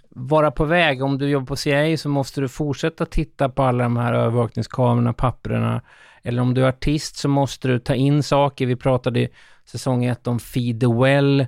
vara 0.08 0.50
på 0.50 0.64
väg. 0.64 1.02
Om 1.02 1.18
du 1.18 1.28
jobbar 1.28 1.46
på 1.46 1.56
CIA 1.56 1.96
så 1.96 2.08
måste 2.08 2.40
du 2.40 2.48
fortsätta 2.48 3.06
titta 3.06 3.48
på 3.48 3.62
alla 3.62 3.84
de 3.84 3.96
här 3.96 4.12
övervakningskamerorna, 4.12 5.12
papperna. 5.12 5.82
Eller 6.22 6.42
om 6.42 6.54
du 6.54 6.64
är 6.64 6.68
artist 6.68 7.16
så 7.16 7.28
måste 7.28 7.68
du 7.68 7.78
ta 7.78 7.94
in 7.94 8.22
saker. 8.22 8.66
Vi 8.66 8.76
pratade 8.76 9.20
i 9.20 9.28
säsong 9.64 10.04
ett 10.04 10.26
om 10.26 10.38
Feed 10.38 10.80
the 10.80 10.86
Well. 10.86 11.46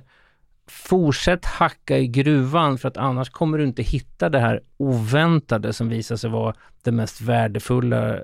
Fortsätt 0.67 1.45
hacka 1.45 1.97
i 1.97 2.07
gruvan 2.07 2.77
för 2.77 2.87
att 2.87 2.97
annars 2.97 3.29
kommer 3.29 3.57
du 3.57 3.63
inte 3.63 3.83
hitta 3.83 4.29
det 4.29 4.39
här 4.39 4.61
oväntade 4.77 5.73
som 5.73 5.89
visar 5.89 6.15
sig 6.15 6.29
vara 6.29 6.55
det 6.83 6.91
mest 6.91 7.21
värdefulla 7.21 8.19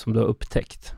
som 0.00 0.12
du 0.12 0.18
har 0.18 0.26
upptäckt. 0.26 0.92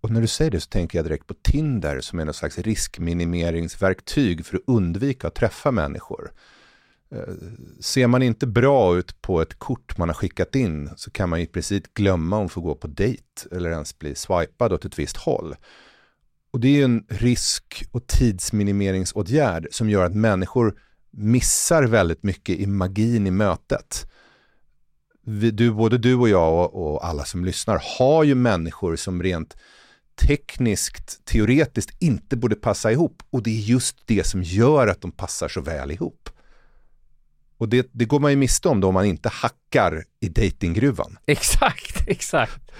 Och 0.00 0.10
när 0.10 0.20
du 0.20 0.26
säger 0.26 0.50
det 0.50 0.60
så 0.60 0.68
tänker 0.68 0.98
jag 0.98 1.06
direkt 1.06 1.26
på 1.26 1.34
Tinder 1.34 2.00
som 2.00 2.18
är 2.18 2.24
någon 2.24 2.34
slags 2.34 2.58
riskminimeringsverktyg 2.58 4.46
för 4.46 4.56
att 4.56 4.62
undvika 4.66 5.26
att 5.26 5.34
träffa 5.34 5.70
människor. 5.70 6.32
Eh, 7.10 7.34
ser 7.80 8.06
man 8.06 8.22
inte 8.22 8.46
bra 8.46 8.98
ut 8.98 9.22
på 9.22 9.42
ett 9.42 9.58
kort 9.58 9.98
man 9.98 10.08
har 10.08 10.14
skickat 10.14 10.54
in 10.54 10.90
så 10.96 11.10
kan 11.10 11.28
man 11.28 11.40
i 11.40 11.46
princip 11.46 11.94
glömma 11.94 12.36
om 12.36 12.46
att 12.46 12.52
få 12.52 12.60
gå 12.60 12.74
på 12.74 12.86
dejt 12.86 13.48
eller 13.52 13.70
ens 13.70 13.98
bli 13.98 14.14
swipad 14.14 14.72
åt 14.72 14.84
ett 14.84 14.98
visst 14.98 15.16
håll. 15.16 15.54
Och 16.50 16.60
det 16.60 16.68
är 16.68 16.72
ju 16.72 16.84
en 16.84 17.04
risk 17.08 17.84
och 17.92 18.06
tidsminimeringsåtgärd 18.06 19.68
som 19.70 19.90
gör 19.90 20.04
att 20.04 20.14
människor 20.14 20.80
missar 21.10 21.82
väldigt 21.82 22.22
mycket 22.22 22.58
i 22.58 22.66
magin 22.66 23.26
i 23.26 23.30
mötet. 23.30 24.06
Vi, 25.30 25.50
du, 25.50 25.70
både 25.70 25.98
du 25.98 26.14
och 26.14 26.28
jag 26.28 26.52
och, 26.52 26.94
och 26.94 27.06
alla 27.06 27.24
som 27.24 27.44
lyssnar 27.44 27.82
har 27.98 28.24
ju 28.24 28.34
människor 28.34 28.96
som 28.96 29.22
rent 29.22 29.56
tekniskt, 30.20 31.24
teoretiskt 31.24 31.96
inte 31.98 32.36
borde 32.36 32.54
passa 32.54 32.92
ihop. 32.92 33.22
Och 33.30 33.42
det 33.42 33.50
är 33.50 33.60
just 33.60 33.96
det 34.06 34.26
som 34.26 34.42
gör 34.42 34.86
att 34.86 35.00
de 35.00 35.12
passar 35.12 35.48
så 35.48 35.60
väl 35.60 35.90
ihop. 35.90 36.30
Och 37.58 37.68
det, 37.68 37.88
det 37.92 38.04
går 38.04 38.20
man 38.20 38.30
ju 38.30 38.36
miste 38.36 38.68
om 38.68 38.80
då 38.80 38.88
om 38.88 38.94
man 38.94 39.04
inte 39.04 39.28
hackar 39.28 40.04
i 40.20 40.28
datinggruvan. 40.28 41.18
Exakt, 41.26 42.04
exakt. 42.06 42.70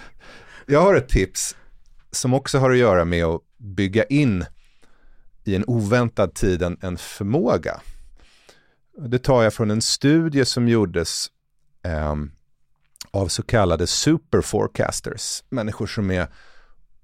Jag 0.67 0.83
har 0.83 0.95
ett 0.95 1.09
tips 1.09 1.57
som 2.11 2.35
också 2.35 2.59
har 2.59 2.71
att 2.71 2.79
göra 2.79 3.05
med 3.05 3.25
att 3.25 3.41
bygga 3.57 4.05
in 4.05 4.45
i 5.45 5.55
en 5.55 5.65
oväntad 5.67 6.35
tid 6.35 6.63
en, 6.63 6.79
en 6.81 6.99
förmåga. 6.99 7.81
Det 9.09 9.19
tar 9.19 9.43
jag 9.43 9.55
från 9.55 9.71
en 9.71 9.83
studie 9.83 10.45
som 10.45 10.69
gjordes 10.69 11.27
ehm, 11.83 12.31
av 13.11 13.29
så 13.29 13.43
kallade 13.43 13.87
superforecasters, 13.87 15.43
människor 15.49 15.87
som 15.87 16.11
är 16.11 16.29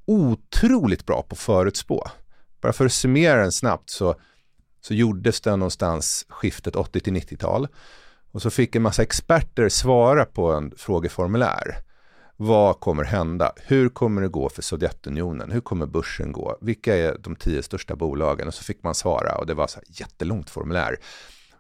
otroligt 0.07 1.07
bra 1.07 1.23
på 1.23 1.35
att 1.35 1.39
förutspå. 1.39 2.07
Bara 2.61 2.73
för 2.73 2.87
att 2.87 2.93
summera 2.93 3.43
den 3.43 3.53
snabbt 3.53 3.91
så, 3.91 4.15
så 4.81 4.95
gjordes 4.95 5.41
den 5.41 5.59
någonstans 5.59 6.27
skiftet 6.29 6.77
80 6.77 7.01
till 7.01 7.15
90-tal. 7.15 7.69
Och 8.33 8.43
så 8.43 8.51
fick 8.51 8.77
en 8.77 8.83
massa 8.83 9.03
experter 9.03 9.69
svara 9.69 10.25
på 10.25 10.53
en 10.53 10.73
frågeformulär. 10.77 11.77
Vad 12.37 12.81
kommer 12.81 13.05
hända? 13.05 13.53
Hur 13.57 13.89
kommer 13.89 14.23
det 14.23 14.29
gå 14.29 14.49
för 14.49 14.63
Sovjetunionen? 14.63 15.51
Hur 15.51 15.61
kommer 15.61 15.87
börsen 15.87 16.33
gå? 16.33 16.59
Vilka 16.61 16.97
är 16.97 17.17
de 17.19 17.37
tio 17.37 17.63
största 17.63 17.97
bolagen? 17.97 18.49
Och 18.49 18.55
så 18.55 18.65
fick 18.65 18.83
man 18.83 18.95
svara 18.95 19.37
och 19.37 19.47
det 19.47 19.55
var 19.55 19.67
så 19.67 19.77
här 19.77 19.85
jättelångt 19.89 20.51
formulär. 20.51 20.97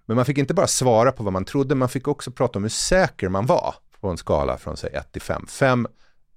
Men 0.06 0.16
man 0.16 0.24
fick 0.24 0.38
inte 0.38 0.54
bara 0.54 0.66
svara 0.66 1.12
på 1.12 1.24
vad 1.24 1.32
man 1.32 1.44
trodde, 1.44 1.74
man 1.74 1.88
fick 1.88 2.08
också 2.08 2.30
prata 2.30 2.58
om 2.58 2.62
hur 2.62 2.70
säker 2.70 3.28
man 3.28 3.46
var 3.46 3.74
på 4.04 4.10
en 4.10 4.16
skala 4.16 4.58
från 4.58 4.76
säg 4.76 4.90
1 4.92 5.12
till 5.12 5.22
5. 5.22 5.46
5 5.46 5.86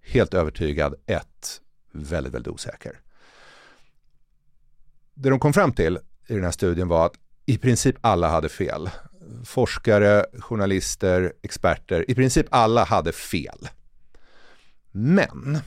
helt 0.02 0.34
övertygad, 0.34 0.96
1 1.06 1.62
väldigt, 1.92 2.34
väldigt 2.34 2.54
osäker. 2.54 3.00
Det 5.14 5.30
de 5.30 5.40
kom 5.40 5.54
fram 5.54 5.74
till 5.74 6.00
i 6.28 6.34
den 6.34 6.44
här 6.44 6.52
studien 6.52 6.88
var 6.88 7.06
att 7.06 7.14
i 7.46 7.58
princip 7.58 7.96
alla 8.02 8.30
hade 8.30 8.50
fel. 8.50 8.90
Forskare, 9.46 10.26
journalister, 10.40 11.34
experter, 11.42 12.12
i 12.12 12.16
princip 12.16 12.46
alla 12.50 12.84
hade 12.84 13.12
fel. 13.12 13.70
Men 14.92 15.60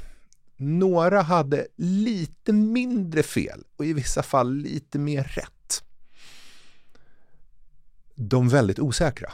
några 0.57 1.22
hade 1.22 1.66
lite 1.76 2.53
mindre 2.53 3.22
fel 3.22 3.64
och 3.76 3.84
i 3.84 3.92
vissa 3.92 4.22
fall 4.22 4.55
lite 4.55 4.98
mer 4.98 5.22
rätt. 5.22 5.84
De 8.14 8.48
väldigt 8.48 8.78
osäkra. 8.78 9.32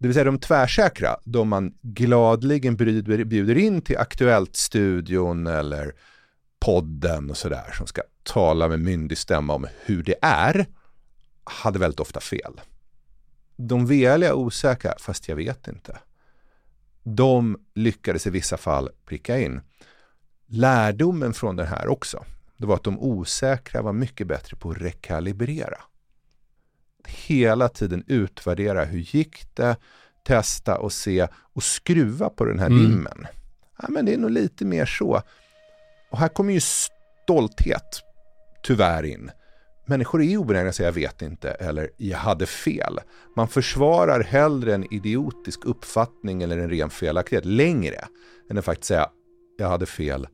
Det 0.00 0.08
vill 0.08 0.14
säga 0.14 0.24
de 0.24 0.38
tvärsäkra, 0.38 1.16
de 1.24 1.48
man 1.48 1.74
gladligen 1.82 2.76
bjuder 2.76 3.58
in 3.58 3.82
till 3.82 3.98
Aktuellt-studion 3.98 5.46
eller 5.46 5.92
podden 6.60 7.30
och 7.30 7.36
sådär 7.36 7.74
som 7.78 7.86
ska 7.86 8.02
tala 8.22 8.68
med 8.68 8.80
myndig 8.80 9.18
stämma 9.18 9.54
om 9.54 9.66
hur 9.84 10.02
det 10.02 10.14
är, 10.22 10.66
hade 11.44 11.78
väldigt 11.78 12.00
ofta 12.00 12.20
fel. 12.20 12.60
De 13.56 13.86
veliga 13.86 14.34
osäkra, 14.34 14.94
fast 14.98 15.28
jag 15.28 15.36
vet 15.36 15.68
inte. 15.68 15.98
De 17.02 17.58
lyckades 17.74 18.26
i 18.26 18.30
vissa 18.30 18.56
fall 18.56 18.88
pricka 19.04 19.38
in. 19.38 19.60
Lärdomen 20.46 21.32
från 21.32 21.56
det 21.56 21.64
här 21.64 21.88
också, 21.88 22.24
det 22.56 22.66
var 22.66 22.74
att 22.74 22.84
de 22.84 23.00
osäkra 23.00 23.82
var 23.82 23.92
mycket 23.92 24.26
bättre 24.26 24.56
på 24.56 24.70
att 24.70 24.78
rekalibrera. 24.78 25.78
Hela 27.06 27.68
tiden 27.68 28.04
utvärdera, 28.06 28.84
hur 28.84 28.98
gick 28.98 29.54
det? 29.54 29.76
Testa 30.26 30.78
och 30.78 30.92
se 30.92 31.28
och 31.32 31.62
skruva 31.62 32.30
på 32.30 32.44
den 32.44 32.58
här 32.58 32.66
mm. 32.66 32.82
dimmen. 32.82 33.26
Ja, 33.82 33.88
men 33.88 34.04
det 34.04 34.14
är 34.14 34.18
nog 34.18 34.30
lite 34.30 34.64
mer 34.64 34.86
så. 34.86 35.22
Och 36.10 36.18
här 36.18 36.28
kommer 36.28 36.52
ju 36.52 36.60
stolthet 36.60 38.00
tyvärr 38.62 39.02
in. 39.02 39.30
Människor 39.86 40.22
är 40.22 40.36
obenägna 40.36 40.68
att 40.68 40.74
säga 40.74 40.88
jag 40.88 40.94
vet 40.94 41.22
inte 41.22 41.50
eller 41.50 41.90
jag 41.96 42.18
hade 42.18 42.46
fel. 42.46 43.00
Man 43.36 43.48
försvarar 43.48 44.22
hellre 44.22 44.74
en 44.74 44.94
idiotisk 44.94 45.64
uppfattning 45.64 46.42
eller 46.42 46.58
en 46.58 46.70
ren 46.70 46.90
felaktighet 46.90 47.44
längre 47.44 48.04
än 48.50 48.58
att 48.58 48.64
faktiskt 48.64 48.88
säga 48.88 49.10
jag 49.58 49.68
hade 49.68 49.86
fel, 49.86 50.28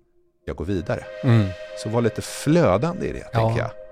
jag 0.45 0.57
går 0.57 0.65
vidare. 0.65 1.05
Mm. 1.23 1.47
Så 1.79 1.89
var 1.89 2.03
lite 2.03 2.23
flödande 2.23 3.07
i 3.07 3.13
det, 3.13 3.29
ja. 3.33 3.41
tänker 3.41 3.63
jag. 3.63 3.86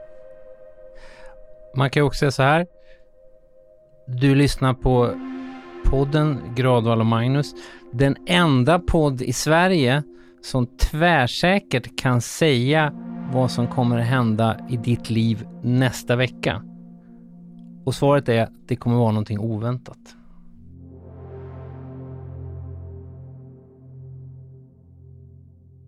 Man 1.77 1.91
kan 1.91 2.01
ju 2.01 2.07
också 2.07 2.19
säga 2.19 2.31
så 2.31 2.43
här. 2.43 2.67
Du 4.07 4.35
lyssnar 4.35 4.75
på 4.75 5.11
podden 5.85 6.41
Gradval 6.55 7.01
och 7.01 7.07
Magnus. 7.07 7.55
Den 7.93 8.17
enda 8.27 8.79
podd 8.79 9.23
i 9.23 9.33
Sverige 9.33 10.03
som 10.43 10.67
tvärsäkert 10.67 11.99
kan 12.01 12.21
säga 12.21 12.93
vad 13.33 13.51
som 13.51 13.67
kommer 13.67 13.99
att 13.99 14.07
hända 14.07 14.57
i 14.71 14.77
ditt 14.77 15.11
liv 15.11 15.47
nästa 15.63 16.17
vecka? 16.17 16.63
Och 17.85 17.95
svaret 17.95 18.29
är 18.29 18.43
att 18.43 18.53
det 18.67 18.77
kommer 18.77 18.97
vara 18.97 19.13
någonting 19.13 19.39
oväntat. 19.39 20.17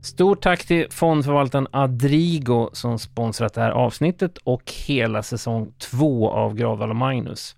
Stort 0.06 0.42
tack 0.42 0.66
till 0.66 0.86
fondförvaltaren 0.90 1.68
Adrigo 1.72 2.70
som 2.72 2.98
sponsrat 2.98 3.54
det 3.54 3.60
här 3.60 3.70
avsnittet 3.70 4.38
och 4.38 4.72
hela 4.86 5.22
säsong 5.22 5.72
två 5.78 6.30
av 6.30 6.54
Gravdal 6.54 6.90
och 6.90 6.96
Magnus. 6.96 7.56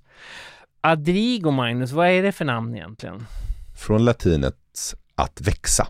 Adrigo 0.81 1.51
Magnus, 1.51 1.93
vad 1.93 2.09
är 2.09 2.23
det 2.23 2.33
för 2.33 2.45
namn 2.45 2.77
egentligen? 2.77 3.27
Från 3.77 4.05
latinet 4.05 4.57
att 5.15 5.41
växa. 5.41 5.87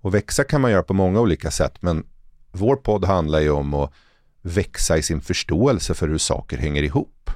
Och 0.00 0.14
växa 0.14 0.44
kan 0.44 0.60
man 0.60 0.70
göra 0.70 0.82
på 0.82 0.94
många 0.94 1.20
olika 1.20 1.50
sätt, 1.50 1.82
men 1.82 2.06
vår 2.52 2.76
podd 2.76 3.04
handlar 3.04 3.40
ju 3.40 3.50
om 3.50 3.74
att 3.74 3.92
växa 4.42 4.96
i 4.98 5.02
sin 5.02 5.20
förståelse 5.20 5.94
för 5.94 6.08
hur 6.08 6.18
saker 6.18 6.58
hänger 6.58 6.82
ihop. 6.82 7.30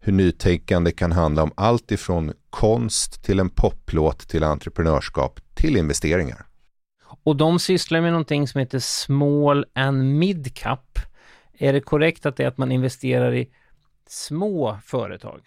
Hur 0.00 0.12
nytänkande 0.12 0.92
kan 0.92 1.12
handla 1.12 1.42
om 1.42 1.52
allt 1.54 1.90
ifrån 1.90 2.32
konst 2.50 3.24
till 3.24 3.40
en 3.40 3.50
poplåt 3.50 4.28
till 4.28 4.44
entreprenörskap 4.44 5.40
till 5.54 5.76
investeringar. 5.76 6.46
Och 7.22 7.36
de 7.36 7.58
sysslar 7.58 8.00
med 8.00 8.12
någonting 8.12 8.48
som 8.48 8.58
heter 8.58 8.78
small 8.78 9.64
and 9.74 10.18
mid 10.18 10.54
cap. 10.54 10.98
Är 11.58 11.72
det 11.72 11.80
korrekt 11.80 12.26
att 12.26 12.36
det 12.36 12.44
är 12.44 12.48
att 12.48 12.58
man 12.58 12.72
investerar 12.72 13.34
i 13.34 13.50
små 14.08 14.78
företag? 14.84 15.40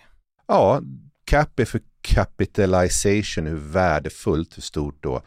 Ja, 0.47 0.81
cap 1.25 1.59
är 1.59 1.65
för 1.65 1.81
capitalization, 2.01 3.47
hur 3.47 3.55
värdefullt, 3.55 4.57
hur 4.57 4.61
stort 4.61 5.03
då 5.03 5.21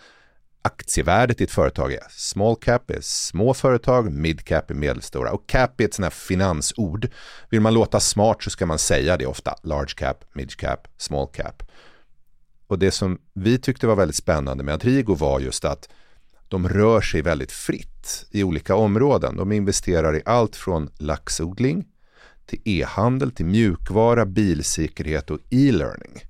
aktievärdet 0.63 1.41
i 1.41 1.45
ett 1.45 1.51
företag 1.51 1.93
är. 1.93 2.07
Small 2.11 2.57
cap 2.57 2.91
är 2.91 3.01
små 3.01 3.55
företag, 3.55 4.13
mid 4.13 4.45
cap 4.45 4.71
är 4.71 4.75
medelstora 4.75 5.33
och 5.33 5.47
cap 5.47 5.81
är 5.81 5.85
ett 5.85 5.95
sånt 5.95 6.05
här 6.05 6.11
finansord. 6.11 7.09
Vill 7.51 7.61
man 7.61 7.75
låta 7.75 8.01
smart 8.01 8.43
så 8.43 8.51
ska 8.51 8.67
man 8.67 8.79
säga 8.79 9.17
det 9.17 9.27
ofta. 9.27 9.55
Large 9.63 9.95
cap, 9.97 10.25
mid 10.33 10.57
cap, 10.57 10.89
small 10.97 11.29
cap. 11.33 11.63
Och 12.67 12.79
det 12.79 12.91
som 12.91 13.19
vi 13.35 13.59
tyckte 13.59 13.87
var 13.87 13.97
väldigt 13.97 14.17
spännande 14.17 14.65
med 14.65 14.75
Adrigo 14.75 15.15
var 15.15 15.41
just 15.41 15.65
att 15.65 15.89
de 16.51 16.69
rör 16.69 17.01
sig 17.01 17.23
väldigt 17.23 17.53
fritt 17.53 18.27
i 18.31 18.45
olika 18.45 18.75
områden. 18.75 19.37
De 19.37 19.53
investerar 19.53 20.17
i 20.17 20.23
allt 20.25 20.57
från 20.57 20.91
laxodling 20.99 21.85
till 22.47 22.61
e-handel, 22.65 23.31
till 23.31 23.47
mjukvara, 23.47 24.27
bilsäkerhet 24.27 25.31
och 25.31 25.39
e-learning. 25.51 26.21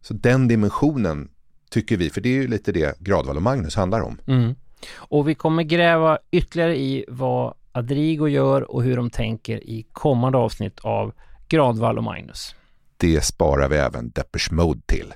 Så 0.00 0.14
den 0.14 0.48
dimensionen 0.48 1.30
tycker 1.70 1.96
vi, 1.96 2.10
för 2.10 2.20
det 2.20 2.28
är 2.28 2.42
ju 2.42 2.48
lite 2.48 2.72
det 2.72 3.00
Gradvall 3.00 3.36
och 3.36 3.42
Magnus 3.42 3.76
handlar 3.76 4.00
om. 4.00 4.18
Mm. 4.26 4.54
Och 4.94 5.28
vi 5.28 5.34
kommer 5.34 5.62
gräva 5.62 6.18
ytterligare 6.30 6.76
i 6.76 7.04
vad 7.08 7.54
Adrigo 7.72 8.28
gör 8.28 8.70
och 8.70 8.82
hur 8.82 8.96
de 8.96 9.10
tänker 9.10 9.56
i 9.56 9.86
kommande 9.92 10.38
avsnitt 10.38 10.80
av 10.80 11.12
Gradvall 11.48 11.98
och 11.98 12.04
Magnus. 12.04 12.54
Det 12.96 13.24
sparar 13.24 13.68
vi 13.68 13.76
även 13.76 14.10
Depeche 14.10 14.52
Mode 14.52 14.80
till. 14.86 15.14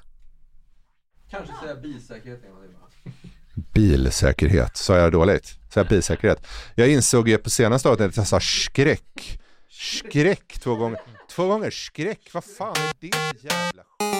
Kanske 1.30 1.54
säga 1.62 1.74
bilsäkerhet 1.74 2.44
en 2.44 2.50
gång 2.50 2.75
Bilsäkerhet, 3.56 4.76
sa 4.76 4.98
jag 4.98 5.12
dåligt? 5.12 5.46
Sa 5.74 5.80
jag 5.80 5.88
bilsäkerhet? 5.88 6.46
Jag 6.74 6.88
insåg 6.88 7.28
ju 7.28 7.38
på 7.38 7.50
senaste 7.50 7.88
avsnittet 7.88 8.10
att 8.10 8.16
jag 8.16 8.26
sa 8.26 8.40
skräck. 8.40 9.40
Skräck 9.70 10.58
två 10.60 10.74
gånger. 10.74 11.00
Två 11.30 11.46
gånger 11.46 11.70
skräck, 11.70 12.30
vad 12.32 12.44
fan 12.44 12.76
är 12.76 12.92
det 13.00 13.06
jävla 13.42 13.82
skit? 13.82 14.15